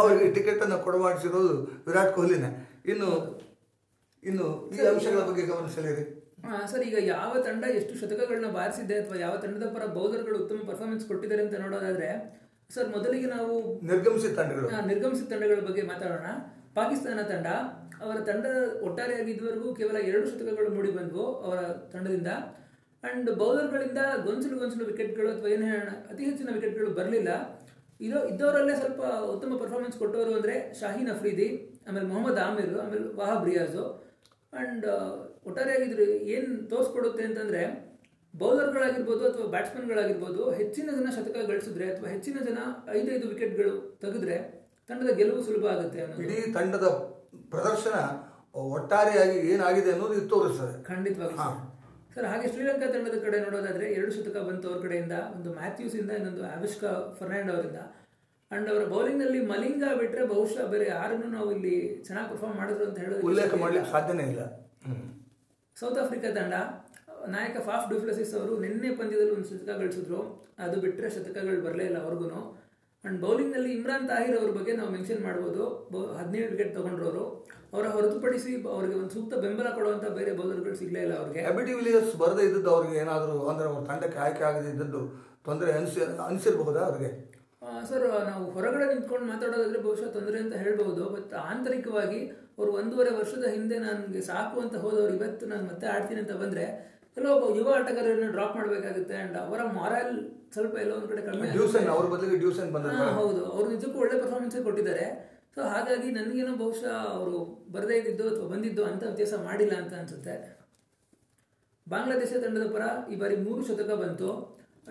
ಅವರಿಗೆ 0.00 0.26
ಟಿಕೆಟ್ 0.36 0.62
ಅನ್ನು 0.66 0.78
ಕೊಡಮಾಡಿಸಿರೋದು 0.86 1.54
ವಿರಾಟ್ 1.88 2.12
ಕೊಹ್ಲಿನೇ. 2.18 2.50
ಇನ್ನು 2.92 3.10
ಇನ್ನು 4.22 4.46
ಈ 4.74 4.80
ಅಂಶಗಳ 4.90 5.22
ಬಗ್ಗೆ 5.30 5.44
ಗಮನಿಸಲಿರಿ 5.50 6.04
ಹಾ 6.46 6.56
ಸರ್. 6.70 6.82
ಈಗ 6.88 6.98
ಯಾವ 7.08 7.32
ತಂಡ 7.46 7.64
ಎಷ್ಟು 7.78 7.92
ಶತಕಗಳನ್ನ 8.00 8.48
ಬಾರಿಸಿದೆ 8.56 8.94
ಅಥವಾ 9.02 9.16
ಯಾವ 9.24 9.34
ತಂಡದ 9.42 9.66
ಪರ 9.74 9.84
ಬೌಲರ್ಗಳು 9.96 10.36
ಉತ್ತಮ 10.42 10.62
ಪರ್ಫಾರ್ಮೆನ್ಸ್ 10.70 11.04
ಕೊಟ್ಟಿದ್ದಾರೆ 11.10 11.42
ಅಂತ 11.44 11.56
ನೋಡೋದಾದ್ರೆ 11.64 12.08
ಸರ್ 12.70 12.88
ಮೊದಲಿಗೆ 12.96 13.28
ನಾವು 13.36 13.52
ನಿರ್ಗಮಿಸಿದ 13.90 14.32
ತಂಡಗಳು. 14.38 14.68
ನಿರ್ಗಮಿಸಿದ 14.90 15.28
ತಂಡಗಳ 15.32 15.60
ಬಗ್ಗೆ 15.68 15.82
ಮಾತಾಡೋಣ. 15.92 16.28
ಪಾಕಿಸ್ತಾನ 16.76 17.22
ತಂಡ, 17.30 17.48
ಅವರ 18.04 18.18
ತಂಡ 18.28 18.44
ಒಟ್ಟಾರೆಯಾಗಿ 18.86 19.30
ಇದುವರೆಗೂ 19.34 19.68
ಕೇವಲ 19.78 19.96
ಎರಡು 20.10 20.26
ಶತಕಗಳು 20.30 20.70
ಮೂಡಿ 20.76 20.90
ಬಂದವು 20.98 21.24
ಅವರ 21.46 21.58
ತಂಡದಿಂದ. 21.92 22.30
ಅಂಡ್ 23.08 23.28
ಬೌಲರ್ಗಳಿಂದ 23.40 24.00
ಗೊಂಚಲು 24.26 24.56
ಗೊಂಚಲು 24.60 24.84
ವಿಕೆಟ್ಗಳು 24.90 25.28
ಅಥವಾ 25.34 25.48
ಏನು 25.54 25.66
ಹೇಳೋಣ, 25.70 25.92
ಅತಿ 26.12 26.22
ಹೆಚ್ಚಿನ 26.28 26.50
ವಿಕೆಟ್ಗಳು 26.56 26.90
ಬರಲಿಲ್ಲ. 26.98 27.30
ಇರೋ, 28.06 28.20
ಇದ್ದವರಲ್ಲೇ 28.30 28.74
ಸ್ವಲ್ಪ 28.82 29.02
ಉತ್ತಮ 29.32 29.56
ಪರ್ಫಾರ್ಮೆನ್ಸ್ 29.62 29.98
ಕೊಟ್ಟವರು 30.02 30.32
ಅಂದರೆ 30.38 30.54
ಶಾಹೀನ್ 30.80 31.10
ಅಫ್ರೀದಿ, 31.14 31.48
ಆಮೇಲೆ 31.86 32.06
ಮೊಹಮ್ಮದ್ 32.12 32.40
ಆಮಿರ್, 32.46 32.72
ಆಮೇಲೆ 32.84 33.04
ವಾಹಬ್ 33.20 33.44
ರಿಯಾಜು. 33.50 33.84
ಅಂಡ್ 34.60 34.86
ಒಟ್ಟಾರೆಯಾಗಿ 35.48 35.84
ಇದ್ರ 35.88 36.02
ಏನು 36.34 36.48
ತೋರಿಸ್ಕೊಡುತ್ತೆ 36.72 37.22
ಅಂತಂದರೆ, 37.28 37.62
ಬೌಲರ್ಗಳಾಗಿರ್ಬೋದು 38.34 39.22
ಅಥವಾ 39.30 39.46
ಬ್ಯಾಟ್ಸ್ಮನ್ಗಳಾಗಿರ್ಬೋದು, 39.54 40.42
ಹೆಚ್ಚಿನ 40.60 40.88
ಜನ 40.98 41.08
ಶತಕ 41.16 41.38
ಗಳಿಸಿದ್ರೆ 41.50 41.86
ಅಥವಾ 41.92 42.08
ಹೆಚ್ಚಿನ 42.14 42.38
ಜನ 42.48 42.58
ಐದೈದು 42.98 43.26
ವಿಕೆಟ್ಗಳು 43.32 43.74
ತೆಗೆದ್ರೆ 44.04 44.36
ತಂಡದ 44.92 45.12
ಗೆಲುವು 45.20 45.42
ಸುಲಭ 45.48 45.66
ಆಗುತ್ತೆ 45.74 46.00
ಇಡೀ 46.24 46.36
ತಂಡದ 46.56 46.86
ಪ್ರದರ್ಶನ 47.52 47.96
ಒಟ್ಟಾರೆಯಾಗಿ 48.76 49.36
ಏನಾಗಿದೆ 49.52 49.90
ಅನ್ನೋದು 49.94 50.14
ಇದು 50.18 50.26
ತೋರಿಸ್ತದೆ. 50.32 50.74
ಖಂಡಿತವಾಗಿ 50.88 51.36
ಸರ್. 51.38 51.60
ಸರ್ 52.14 52.26
ಹಾಗೆ 52.30 52.48
ಶ್ರೀಲಂಕಾ 52.54 52.86
ತಂಡದ 52.94 53.16
ಕಡೆ 53.24 53.36
ನೋಡೋದಾದ್ರೆ 53.44 53.86
ಎರಡು 53.96 54.12
ಶತಕ 54.16 54.38
ಬಂತು 54.48 54.66
ಅವ್ರ 54.70 54.78
ಕಡೆಯಿಂದ 54.84 55.14
ಒಂದು 55.36 55.50
ಮ್ಯಾಥ್ಯೂಸ್ 55.58 55.94
ಇಂದ 56.00 56.10
ಇನ್ನೊಂದು 56.18 56.42
ಆವಿಷ್ಕ 56.54 56.82
ಫರ್ನಾಂಡ್ 57.18 57.50
ಅವರಿಂದ. 57.54 57.80
ಅಂಡ್ 58.50 58.68
ಅವರ 58.72 58.82
ಬೌಲಿಂಗ್ನಲ್ಲಿ 58.94 59.40
ಮಲಿಂಗ 59.52 59.84
ಬಿಟ್ರೆ 60.00 60.22
ಬಹುಶಃ 60.32 60.64
ಬೇರೆ 60.72 60.86
ಯಾರನ್ನು 60.94 61.28
ನಾವು 61.36 61.48
ಇಲ್ಲಿ 61.56 61.76
ಚೆನ್ನಾಗಿ 62.06 62.28
ಪರ್ಫಾರ್ಮ್ 62.32 62.58
ಮಾಡಿದ್ರು 62.60 62.84
ಅಂತ 62.88 62.98
ಹೇಳೋದು 63.04 63.26
ಉಲ್ಲೇಖ 63.30 63.54
ಮಾಡ್ಲಿಕ್ಕೆ 63.62 63.90
ಸಾಧ್ಯನೇ 63.94 64.26
ಇಲ್ಲ. 64.32 64.42
ಸೌತ್ 65.76 66.00
ಆಫ್ರಿಕಾ 66.04 66.30
ತಂಡ 66.40 66.54
ನಾಯಕ 67.36 67.56
ಫಾಫ್ 67.68 67.86
ಡುಫ್ಲಸಿಸ್ 67.92 68.34
ಅವರು 68.40 68.54
ನಿನ್ನೆ 68.64 68.90
ಪಂದ್ಯದಲ್ಲಿ 69.00 69.34
ಒಂದು 69.36 69.48
ಶತಕ 69.52 69.70
ಗಳಿಸಿದ್ರು. 69.82 70.20
ಅದು 70.64 70.76
ಬಿಟ್ಟರೆ 70.84 71.08
ಶತಕಗಳು 71.16 71.60
ಬರಲೇ 71.68 71.86
ಇಲ್ಲ 71.90 71.98
ಅವ್ರಿಗೂ 72.04 72.42
ಅಂಡ್ 73.04 73.18
ಬೌಲಿಂಗ್ನಲ್ಲಿ 73.24 73.70
ಇಮ್ರಾನ್ 73.76 74.04
ತಾಹಿರ್ 74.10 74.36
ಅವ್ರ 74.40 74.50
ಬಗ್ಗೆ 74.58 74.72
ನಾವು 74.78 74.90
ಮೆನ್ಷನ್ 74.96 75.22
ಮಾಡ್ಬೋದು. 75.28 75.62
ಹದಿನೇಳು 76.18 76.48
ವಿಕೆಟ್ 76.52 76.72
ತಗೊಂಡ್ರವರು. 76.78 77.24
ಅವರ 77.74 77.86
ಹೊರತುಪಡಿಸಿ 77.94 78.50
ಅವರಿಗೆ 78.74 78.94
ಒಂದು 79.00 79.12
ಸೂಕ್ತ 79.16 79.34
ಬೆಂಬಲ 79.44 79.68
ಕೊಡುವಂತ 79.76 80.06
ಬೇರೆ 80.18 80.32
ಬೌಲರ್ಗಳು 80.38 80.76
ಸಿಗ್ಲೇ 80.80 81.00
ಇಲ್ಲ 81.06 81.14
ಅವ್ರಿಗೆ. 81.20 81.40
ಎಬಿಟಿ 81.50 81.72
ವಿಲಿಯರ್ಸ್ 81.78 82.14
ಬರದೇ 82.22 82.44
ಇದ್ದದ್ದು 82.48 82.70
ಅವ್ರಿಗೆ 82.74 82.96
ಏನಾದರೂ 83.04 83.36
ಅಂದ್ರೆ 83.52 83.66
ಅವ್ರ 83.70 83.80
ತಂಡಕ್ಕೆ 83.90 84.18
ಆಯ್ಕೆ 84.24 84.44
ಆಗದೇ 84.50 84.70
ಇದ್ದದ್ದು 84.74 85.00
ತೊಂದರೆ 85.48 85.72
ಅನಿಸಿ 85.78 86.00
ಅನಿಸಿರಬಹುದಾ 86.28 86.82
ಅವ್ರಿಗೆ? 86.90 87.10
ಸರ್ 87.88 88.06
ನಾವು 88.30 88.44
ಹೊರಗಡೆ 88.54 88.86
ನಿಂತ್ಕೊಂಡು 88.92 89.26
ಮಾತಾಡೋದಾದ್ರೆ 89.32 89.80
ಬಹುಶಃ 89.86 90.08
ತೊಂದರೆ 90.16 90.38
ಅಂತ 90.44 90.54
ಹೇಳ್ಬೋದು. 90.64 91.02
ಬಟ್ 91.16 91.32
ಆಂತರಿಕವಾಗಿ 91.50 92.20
ಅವರು 92.56 92.70
ಒಂದೂವರೆ 92.80 93.10
ವರ್ಷದ 93.18 93.44
ಹಿಂದೆ 93.56 93.76
ನನಗೆ 93.84 94.22
ಸಾಕು 94.30 94.56
ಅಂತ 94.64 94.76
ಹೋದವ್ರು 94.84 95.14
ಇವತ್ತು 95.18 95.44
ನಾನು 95.52 95.64
ಮತ್ತೆ 95.70 95.86
ಆಡ್ತೀನಿ 95.94 96.20
ಅಂತ 96.24 96.34
ಬಂದ್ರೆ 96.42 96.64
ಕೆಲವೊಬ್ಬ 97.16 97.46
ಯುವ 97.58 97.68
ಆಟಗಾರರನ್ನು 97.78 98.28
ಡ್ರಾಪ್ 98.36 98.54
ಮಾಡಬೇಕಾಗುತ್ತೆ 98.58 99.16
ಅಂಡ್ 99.22 99.36
ಅವರ 99.46 99.60
ಮಾರಲ್ 99.78 100.14
ಸ್ವಲ್ಪ 100.54 100.74
ಎಲ್ಲೋ 100.84 100.94
ಒಂದು 100.98 101.08
ಕಡೆ 101.10 101.22
ಕಡಿಮೆ 101.26 101.50
ಡ್ಯೂಸನ್ 101.56 101.88
ಅವ್ರ 101.94 102.06
ಬದಲಿಗೆ 102.14 102.38
ಡ್ಯೂಸನ್ 102.44 102.70
ಬಂದ 102.74 102.86
ಹೌದು. 103.20 103.42
ಅವರು 103.52 103.66
ನಿಜಕ್ಕೂ 103.74 103.98
ಒಳ್ಳೆ 104.04 104.16
ಪರ್ಫಾರ್ಮೆನ್ಸ್ 104.22 104.56
ಕೊಟ್ಟಿದ್ದಾರೆ. 104.68 105.04
ಸೊ 105.54 105.60
ಹಾಗಾಗಿ 105.72 106.08
ನನಗೇನೋ 106.18 106.52
ಬಹುಶಃ 106.62 106.92
ಅವರು 107.16 107.38
ಬರದೇ 107.74 107.96
ಇದ್ದಿದ್ದು 108.00 108.24
ಅಥವಾ 108.30 108.46
ಬಂದಿದ್ದು 108.52 108.82
ಅಂತ 108.90 109.02
ವ್ಯತ್ಯಾಸ 109.08 109.34
ಮಾಡಿಲ್ಲ 109.48 109.74
ಅಂತ 109.82 109.92
ಅನ್ಸುತ್ತೆ. 110.00 110.34
ಬಾಂಗ್ಲಾದೇಶ 111.86 112.32
ತಂಡದ 112.44 112.66
ಪರ 112.74 112.84
ಈ 113.12 113.16
ಬಾರಿ 113.22 113.36
ಮೂರು 113.46 113.62
ಶತಕ 113.68 113.90
ಬಂತು. 114.02 114.30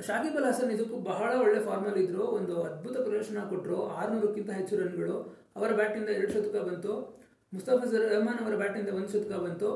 ಶಾಕಿಬ್ 0.08 0.36
ಅಲ್ 0.40 0.48
ಹಸನ್ 0.50 0.70
ನಿಜಕ್ಕೂ 0.74 0.98
ಬಹಳ 1.12 1.30
ಒಳ್ಳೆ 1.44 1.60
ಫಾರ್ಮಲ್ 1.70 1.98
ಇದ್ರು. 2.04 2.26
ಒಂದು 2.38 2.54
ಅದ್ಭುತ 2.68 2.96
ಪ್ರದರ್ಶನ 3.06 3.40
ಕೊಟ್ಟರು 3.54 3.80
ಆರುನೂರಕ್ಕಿಂತ 4.00 4.52
ಹೆಚ್ಚು 4.60 4.76
ರನ್ಗಳು 4.82 5.16
ಅವರ 5.58 5.70
ಬ್ಯಾಟಿಂದ 5.80 6.10
ಎರಡು 6.18 6.32
ಶತಕ 6.36 6.58
ಬಂತು. 6.70 6.94
ಮುಸ್ತಫಿಜರ್ 7.54 8.06
ರಹಮಾನ್ 8.14 8.40
ಅವರ 8.44 8.56
ಬ್ಯಾಟಿಂದ 8.62 8.90
ಒಂದು 9.00 9.12
ಶತಕ 9.16 9.36
ಬಂತು. 9.46 9.72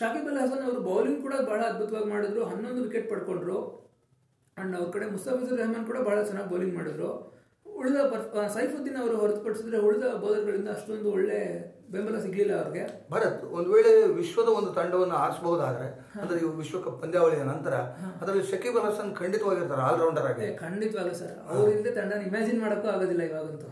ಶಾಕಿಬ್ 0.00 0.28
ಅಲ್ 0.30 0.40
ಹಸನ್ 0.42 0.62
ಅವರು 0.66 0.80
ಬೌಲಿಂಗ್ 0.90 1.20
ಕೂಡ 1.26 1.34
ಬಹಳ 1.50 1.60
ಅದ್ಭುತವಾಗಿ 1.70 2.08
ಮಾಡಿದ್ರು. 2.14 2.42
ಹನ್ನೊಂದು 2.50 2.80
ವಿಕೆಟ್ 2.86 3.08
ಪಡ್ಕೊಂಡ್ರು. 3.12 3.58
ಅಂಡ್ 4.56 4.72
ಅವ್ರ 4.78 4.88
ಕಡೆ 4.94 5.06
ಮುಸ್ತಫಿಜುರ್ 5.12 5.60
ರೆಹಮಾನ್ 5.60 5.86
ಕೂಡ 5.90 5.98
ಬಹಳ 6.08 6.18
ಚೆನ್ನಾಗಿ 6.30 6.50
ಬೌಲಿಂಗ್ 6.52 6.74
ಮಾಡಿದ್ರು. 6.78 7.10
ಉಳಿದ 7.80 7.98
ಸೈಫುದ್ದೀನ್ 8.56 8.98
ಅವರು 9.02 9.14
ಹೊರತುಪಡಿಸಿದ್ರೆ 9.20 9.78
ಉಳಿದ 9.86 10.06
ಬೌಲರ್ಗಳಿಂದ 10.22 10.68
ಅಷ್ಟೊಂದು 10.76 11.08
ಒಳ್ಳೆ 11.16 11.38
ಬೆಂಬಲ 11.92 12.16
ಸಿಗ್ಲಿಲ್ಲ 12.24 12.52
ಅವ್ರಿಗೆ. 12.62 12.84
ಭರತ್ 13.12 13.42
ಒಂದು 13.56 13.68
ವೇಳೆ 13.74 13.92
ವಿಶ್ವದ 14.18 14.50
ಒಂದು 14.58 14.70
ತಂಡವನ್ನು 14.78 15.16
ಆರಿಸಬಹುದಾದ್ರೆ 15.22 15.88
ಅಂದ್ರೆ 16.22 16.38
ವಿಶ್ವಕಪ್ 16.60 16.98
ಪಂದ್ಯಾವಳಿಯ 17.02 17.44
ನಂತರ 17.52 17.74
ಅದರಲ್ಲಿ 18.20 18.44
ಶಕೀಬ್ 18.52 18.76
ಅಲ್ 18.80 18.88
ಹಸನ್ 18.90 19.10
ಖಂಡಿತವಾಗಿರ್ತಾರೆ 19.22 19.82
ಆಲ್ರೌಂಡರ್ 19.88 20.28
ಆಗಿ. 20.32 20.48
ಖಂಡಿತವಾಗ 20.64 21.12
ಸರ್. 21.22 21.38
ಅವ್ರ 21.50 21.66
ಇಲ್ಲದೆ 21.76 21.92
ತಂಡನ 21.98 22.22
ಇಮ್ಯಾಜಿನ್ 22.28 22.60
ಮಾಡೋಕ್ಕೂ 22.64 22.90
ಆಗೋದಿಲ್ಲ 22.94 23.24
ಇವಾಗಂತೂ. 23.30 23.70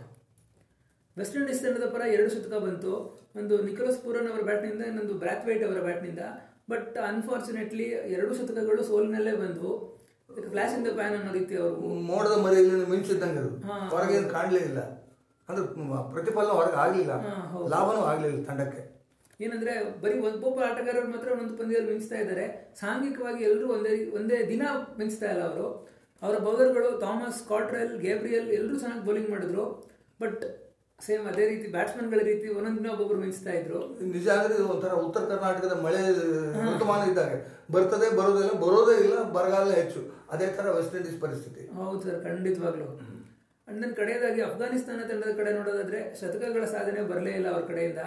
ವೆಸ್ಟ್ 1.19 1.37
ಇಂಡೀಸ್ 1.39 1.63
ತಂಡದ 1.65 1.87
ಪರ 1.95 2.03
ಎರಡು 2.17 2.31
ಶತಕ 2.35 2.57
ಬಂತು. 2.67 2.93
ಒಂದು 3.41 3.55
ನಿಕೋಲಸ್ 3.69 3.99
ಪೂರನ್ 4.05 4.29
ಅವರ 4.33 4.43
ಬ್ಯಾಟ್ನಿಂದ 4.49 4.83
ಇನ್ನೊಂದು 4.91 5.15
ಬ್ರಾತ್ವೈಟ್ 5.23 5.65
ಅವರ 5.69 5.81
ಬ್ಯಾಟ್ನಿಂದ 5.87 6.23
ಬಟ್ 6.73 6.97
ಅನ್ಫಾರ್ಚುನೇಟ್ಲಿ 7.11 7.87
ಎರಡು 8.15 8.33
ಶತಕಗಳು 8.39 8.83
ಸೋಲಿನಲ್ಲೇ 8.91 9.33
ಬಂದವು 9.43 9.73
ಫ್ಲಾಶ್ 10.53 10.75
ಇನ್ 10.77 10.85
ದ 10.87 10.91
ಪ್ಯಾನ್ 10.99 11.15
ಅನ್ನೋ 11.19 11.31
ರೀತಿ 11.39 11.55
ಅವರು. 11.61 11.77
ಮೋಡದ 12.11 12.35
ಮರೆಯಲ್ಲಿ 12.45 12.87
ಮಿಂಚಿದ್ದಂಗೆ 12.93 13.43
ಹೊರಗೆ 13.93 14.19
ಕಾಣಲೇ 14.35 14.61
ಇಲ್ಲ. 14.71 14.81
ಅಂದ್ರೆ 15.49 15.65
ಪ್ರತಿಫಲನ 16.13 16.53
ಹೊರಗೆ 16.59 16.79
ಆಗಲಿಲ್ಲ. 16.85 17.15
ಲಾಭನೂ 17.73 18.03
ಆಗಲಿಲ್ಲ 18.11 18.41
ತಂಡಕ್ಕೆ. 18.51 18.83
ಏನಂದ್ರೆ 19.45 19.75
ಬರೀ 20.03 20.15
ಒಬ್ಬೊಬ್ಬ 20.29 20.59
ಆಟಗಾರರು 20.69 21.09
ಮಾತ್ರ 21.15 21.29
ಒಂದು 21.41 21.53
ಪಂದ್ಯದಲ್ಲಿ 21.61 21.91
ಮಿಂಚ್ತಾ 21.93 22.17
ಇದ್ದಾರೆ. 22.23 22.45
ಸಾಂಘಿಕವಾಗಿ 22.81 23.43
ಎಲ್ಲರೂ 23.49 23.67
ಒಂದೇ 23.77 23.93
ಒಂದೇ 24.19 24.39
ದಿನ 24.53 24.63
ಮಿಂಚ್ತಾ 25.01 25.29
ಇಲ್ಲ 25.35 25.43
ಅವರು. 25.51 25.67
ಅವರ 26.23 26.37
ಬೌಲರ್ಗಳು 26.47 26.89
ಥಾಮಸ್ 27.05 27.41
ಕಾಟ್ರೆಲ್ 27.51 27.93
ಗೇಬ್ರಿಯಲ್ 28.07 28.49
ಎಲ್ಲರೂ 28.59 28.77
ಚೆನ್ನಾಗಿ 28.83 29.05
ಬೌಲಿಂಗ್ 29.09 29.31
ಮಾಡಿದ್ರು. 29.35 29.65
ಬಟ್ 30.23 30.43
ಸೇಮ್ 31.07 31.27
ಅದೇ 31.27 31.49
ರೀತಿ 31.49 31.71
ಬ್ಯಾಟ್ಸ್ಮನ್ಗಳ 31.71 32.19
ರೀತಿ 32.23 32.49
ಒಂದೊಂದು 32.49 32.85
ದಿನ 32.85 32.91
ಒಬ್ಬೊಬ್ರು 32.91 33.19
ಮಿಂಚ್ತಾ 33.19 33.51
ಇದ್ರು. 33.51 33.99
ನಿಜ 34.05 34.29
ಅಂದ್ರೆ 34.29 34.55
ಇದು 34.55 34.69
ಒಂಥರ 34.69 34.93
ಉತ್ತರ 34.93 35.21
ಕರ್ನಾಟಕದ 35.21 35.81
ಮಳೆ 35.81 36.13
ಋತುಮಾನ 36.53 37.11
ಇದ್ದಾಗ. 37.11 37.47
ಬರ್ತದೆ 37.73 38.17
ಬರೋದಿಲ್ಲ 38.17 38.53
ಬರೋದೇ 38.53 39.05
ಇಲ್ಲ 39.05 39.23
ಬರಗಾಲ 39.23 39.71
ಹೆಚ್ಚು. 39.71 40.29
ಅದೇ 40.31 40.47
ತರ 40.47 40.71
ವೆಸ್ಟ್ 40.71 40.97
ಇಂಡೀಸ್ 40.97 41.21
ಪರಿಸ್ಥಿತಿ. 41.21 41.75
ಹೌದು 41.75 42.01
ಸರ್ 42.01 42.23
ಖಂಡಿತವಾಗ್ಲು. 42.23 42.85
ಅಂಡ್ 43.69 43.81
ನನ್ನ 43.81 43.93
ಕಡೆಯದಾಗಿ 43.93 44.43
ಅಫ್ಘಾನಿಸ್ತಾನ 44.43 45.01
ತಂಡದ 45.09 45.37
ಕಡೆ 45.37 45.53
ನೋಡೋದಾದ್ರೆ 45.53 46.21
ಶತಕಗಳ 46.21 46.65
ಸಾಧನೆ 46.65 47.03
ಬರಲೇ 47.03 47.31
ಇಲ್ಲ 47.31 47.53
ಅವ್ರ 47.53 47.65
ಕಡೆಯಿಂದ. 47.65 47.99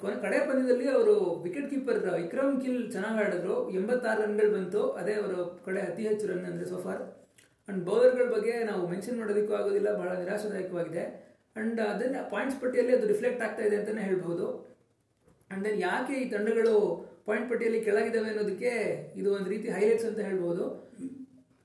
ಕೊನೆ- 0.00 0.20
ಕಡೆ 0.20 0.38
ಪಂದ್ಯದಲ್ಲಿ 0.38 0.90
ಅವರು 0.90 1.34
ವಿಕೆಟ್ 1.34 1.70
ಕೀಪರ್ 1.70 2.14
ವಿಕ್ರಮ್ 2.14 2.60
ಕಿಲ್ 2.60 2.92
ಚೆನ್ನಾಗಿ 2.92 3.24
ಆಡಿದ್ರು. 3.24 3.70
ಎಂಬತ್ತಾರು 3.70 4.22
ರನ್ಗಳು 4.22 4.52
ಬಂತು. 4.52 4.90
ಅದೇ 4.90 5.12
ಅವರ 5.12 5.34
ಕಡೆ 5.66 5.80
ಅತಿ 5.80 6.02
ಹೆಚ್ಚು 6.02 6.26
ರನ್ 6.26 6.44
ಅಂದರೆ 6.44 6.68
ಸೋಫಾರ್ 6.68 7.02
ಅಂಡ್ 7.68 7.84
ಬೌಲರ್ಗಳ 7.84 8.32
ಬಗ್ಗೆ 8.34 8.64
ನಾವು 8.64 8.86
ಮೆನ್ಷನ್ 8.88 9.18
ಮಾಡೋದಕ್ಕೂ 9.18 9.54
ಆಗೋದಿಲ್ಲ 9.54 9.96
ಬಹಳ 9.96 10.08
ನಿರಾಶಾದಾಯಕವಾಗಿದೆ. 10.08 11.29
ಅಂಡ್ 11.56 11.80
ಅದನ್ನ 11.92 12.16
ಪಾಯಿಂಟ್ಸ್ 12.32 12.58
ಪಟ್ಟಿಯಲ್ಲಿ 12.62 12.92
ಅದು 12.96 13.06
ರಿಫ್ಲೆಕ್ಟ್ 13.12 13.42
ಆಗ್ತಾ 13.46 13.62
ಇದೆ 13.68 13.76
ಅಂತಾನೆ 13.80 14.02
ಹೇಳ್ಬಹುದು 14.08 14.46
ಅಂಡ್ 15.52 15.62
ದೆನ್ 15.66 15.80
ಯಾಕೆ 15.80 16.14
ಈ 16.22 16.26
ತಂಡಗಳು 16.34 16.74
ಪಾಯಿಂಟ್ 17.28 17.48
ಪಟ್ಟಿಯಲ್ಲಿ 17.50 17.80
ಕೆಳಗಿದ್ದಾವೆ 17.86 18.28
ಅನ್ನೋದಕ್ಕೆ 18.32 18.72
ಇದು 19.20 19.28
ಒಂದು 19.36 19.48
ರೀತಿ 19.54 19.68
ಹೈಲೈಟ್ಸ್ 19.76 20.06
ಅಂತ 20.10 20.20
ಹೇಳ್ಬಹುದು 20.28 20.64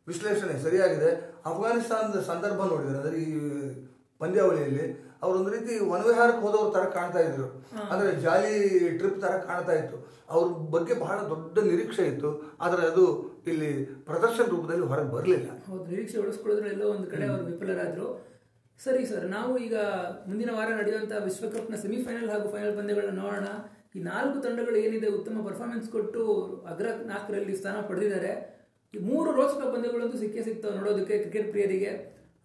ವಿಶ್ಲೇಷಣೆ 0.07 0.55
ಸರಿಯಾಗಿದೆ. 0.65 1.11
ಅಫ್ಘಾನಿಸ್ತಾನದ 1.49 2.19
ಸಂದರ್ಭ 2.31 2.61
ನೋಡಿದ್ರೆ 2.71 2.97
ಅಂದ್ರೆ 2.99 3.19
ಈ 3.27 3.31
ಪಂದ್ಯಾವಳಿಯಲ್ಲಿ 4.21 4.85
ಒಂದು 5.37 5.49
ರೀತಿ 5.53 5.73
ವನವಿಹಾರಕ್ಕೆ 5.91 6.41
ಹೋದವ್ರ 6.45 6.67
ತರ 6.75 6.83
ಕಾಣ್ತಾ 6.97 7.21
ಇದ್ರು. 7.27 7.47
ಅಂದ್ರೆ 7.91 8.09
ಜಾಲಿ 8.25 8.51
ಟ್ರಿಪ್ 8.99 9.17
ತರ 9.23 9.33
ಕಾಣ್ತಾ 9.47 9.73
ಇತ್ತು. 9.79 9.97
ಅವ್ರ 10.33 10.45
ಬಗ್ಗೆ 10.75 10.93
ಬಹಳ 11.03 11.17
ದೊಡ್ಡ 11.31 11.57
ನಿರೀಕ್ಷೆ 11.69 12.03
ಇತ್ತು. 12.11 12.29
ಆದ್ರೆ 12.63 12.83
ಅದು 12.91 13.05
ಇಲ್ಲಿ 13.51 13.71
ಪ್ರದರ್ಶನ 14.09 14.45
ರೂಪದಲ್ಲಿ 14.53 14.85
ಹೊರಗೆ 14.91 15.11
ಬರಲಿಲ್ಲ. 15.15 15.49
ಹೌದು 15.69 15.85
ನಿರೀಕ್ಷೆ 15.93 16.17
ಉಳಿಸ್ಕೊಳ್ಳೋದ್ರಲ್ಲಿ 16.23 16.85
ಒಂದು 16.93 17.07
ಕಡೆ 17.13 17.25
ಅವ್ರು 17.31 17.45
ವಿಫಲರಾದ್ರು. 17.51 18.07
ಸರಿ 18.83 19.03
ಸರ್, 19.09 19.25
ನಾವು 19.35 19.51
ಈಗ 19.65 19.75
ಮುಂದಿನ 20.29 20.51
ವಾರ 20.57 20.69
ನಡೆಯುವಂತಹ 20.79 21.19
ವಿಶ್ವಕಪ್ನ 21.27 21.75
ಸೆಮಿಫೈನಲ್ 21.83 22.29
ಹಾಗೂ 22.33 22.47
ಫೈನಲ್ 22.55 22.75
ಪಂದ್ಯಗಳನ್ನು 22.79 23.21
ನೋಡೋಣ. 23.23 23.47
ಈ 23.95 24.01
ನಾಲ್ಕು 24.09 24.37
ತಂಡಗಳು 24.45 24.77
ಏನಿದೆ 24.85 25.09
ಉತ್ತಮ 25.17 25.43
ಪರ್ಫಾರ್ಮೆನ್ಸ್ 25.47 25.87
ಕೊಟ್ಟು 25.95 26.21
ಅಗ್ರ 26.71 26.87
ನಾಲ್ಕರಲ್ಲಿ 27.11 27.53
ಸ್ಥಾನ 27.59 27.77
ಪಡೆದಿದ್ದಾರೆ. 27.89 28.31
ಈ 28.93 28.99
ಮೂರು 29.09 29.29
ರೋಚಕ 29.37 29.61
ಪಂದ್ಯಗಳಂತೂ 29.75 30.17
ಸಿಕ್ಕೇ 30.23 30.41
ಸಿಗ್ತಾವೆ 30.47 30.75
ನೋಡೋದಕ್ಕೆ 30.79 31.15
ಕ್ರಿಕೆಟ್ 31.23 31.49
ಪ್ರಿಯರಿಗೆ. 31.53 31.91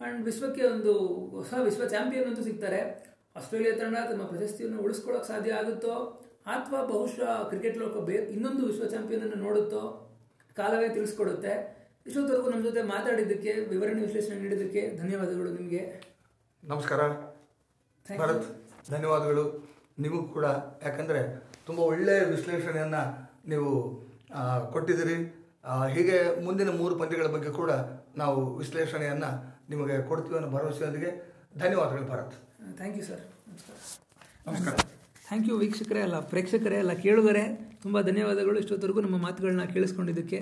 ಅಂಡ್ 0.04 0.20
ವಿಶ್ವಕ್ಕೆ 0.28 0.62
ಒಂದು 0.74 0.92
ಹೊಸ 1.38 1.52
ವಿಶ್ವ 1.68 1.86
ಚಾಂಪಿಯನ್ 1.94 2.28
ಅಂತೂ 2.30 2.44
ಸಿಗ್ತಾರೆ. 2.50 2.80
ಆಸ್ಟ್ರೇಲಿಯಾ 3.38 3.74
ತಂಡ 3.80 3.96
ತಮ್ಮ 4.10 4.22
ಪ್ರಶಸ್ತಿಯನ್ನು 4.30 4.78
ಉಳಿಸ್ಕೊಳ್ಳೋಕೆ 4.84 5.28
ಸಾಧ್ಯ 5.32 5.58
ಆಗುತ್ತೋ? 5.60 5.96
ಅಥವಾ 6.54 6.80
ಬಹುಶಃ 6.92 7.32
ಕ್ರಿಕೆಟ್ 7.50 7.78
ಲೋಕ 7.82 7.96
ಬೇ 8.06 8.16
ಇನ್ನೊಂದು 8.36 8.62
ವಿಶ್ವ 8.70 8.86
ಚಾಂಪಿಯನ್ 8.94 9.24
ಅನ್ನು 9.26 9.38
ನೋಡುತ್ತೋ? 9.46 9.82
ಕಾಲವೇ 10.60 10.88
ತಿಳಿಸ್ಕೊಡುತ್ತೆ. 10.96 11.52
ಇಷ್ಟೊತ್ತವರೆಗೂ 12.06 12.48
ನಮ್ಮ 12.52 12.62
ಜೊತೆ 12.68 12.82
ಮಾತಾಡಿದ್ದಕ್ಕೆ, 12.94 13.52
ವಿವರಣೆ 13.72 14.00
ವಿಶ್ಲೇಷಣೆ 14.06 14.38
ನೀಡಿದ್ದಕ್ಕೆ 14.44 14.82
ಧನ್ಯವಾದಗಳು 15.00 15.50
ನಿಮಗೆ. 15.58 15.82
ನಮಸ್ಕಾರ. 16.68 17.02
Thank 18.06 18.18
ಭರತ್ 18.20 18.46
ಧನ್ಯವಾದಗಳು. 18.90 19.44
ನಿಮಗೂ 20.02 20.20
ಕೂಡ 20.34 20.46
ಯಾಕಂದರೆ 20.86 21.20
ತುಂಬ 21.66 21.78
ಒಳ್ಳೆಯ 21.92 22.20
ವಿಶ್ಲೇಷಣೆಯನ್ನು 22.32 23.02
ನೀವು 23.52 23.70
ಕೊಟ್ಟಿದ್ದೀರಿ. 24.74 25.16
ಹೀಗೆ 25.94 26.18
ಮುಂದಿನ 26.46 26.70
ಮೂರು 26.80 26.94
ಪಂದ್ಯಗಳ 27.00 27.28
ಬಗ್ಗೆ 27.34 27.50
ಕೂಡ 27.60 27.72
ನಾವು 28.22 28.38
ವಿಶ್ಲೇಷಣೆಯನ್ನು 28.60 29.30
ನಿಮಗೆ 29.72 29.96
ಕೊಡ್ತೀವಿ 30.10 30.36
ಅನ್ನೋ 30.38 30.50
ಭರವಸೆಯೊಂದಿಗೆ 30.56 31.10
ಧನ್ಯವಾದಗಳು 31.62 32.06
ಭರತ್. 32.12 32.36
ಥ್ಯಾಂಕ್ 32.78 32.96
ಯು 33.00 33.04
ಸರ್ 33.10 33.22
ನಮಸ್ಕಾರ. 33.50 33.76
ನಮಸ್ಕಾರ. 34.48 34.76
ಥ್ಯಾಂಕ್ 35.28 35.48
ಯು 35.50 35.56
ವೀಕ್ಷಕರೇ 35.64 36.02
ಅಲ್ಲ 36.06 36.20
ಪ್ರೇಕ್ಷಕರೇ 36.32 36.78
ಅಲ್ಲ 36.84 36.94
ಕೇಳುವರೆ 37.06 37.44
ತುಂಬ 37.82 38.00
ಧನ್ಯವಾದಗಳು. 38.10 38.58
ಇಷ್ಟೊತ್ತವರೆಗೂ 38.62 39.02
ನಮ್ಮ 39.06 39.18
ಮಾತುಗಳನ್ನ 39.26 39.66
ಕೇಳಿಸ್ಕೊಂಡಿದ್ದಕ್ಕೆ. 39.74 40.40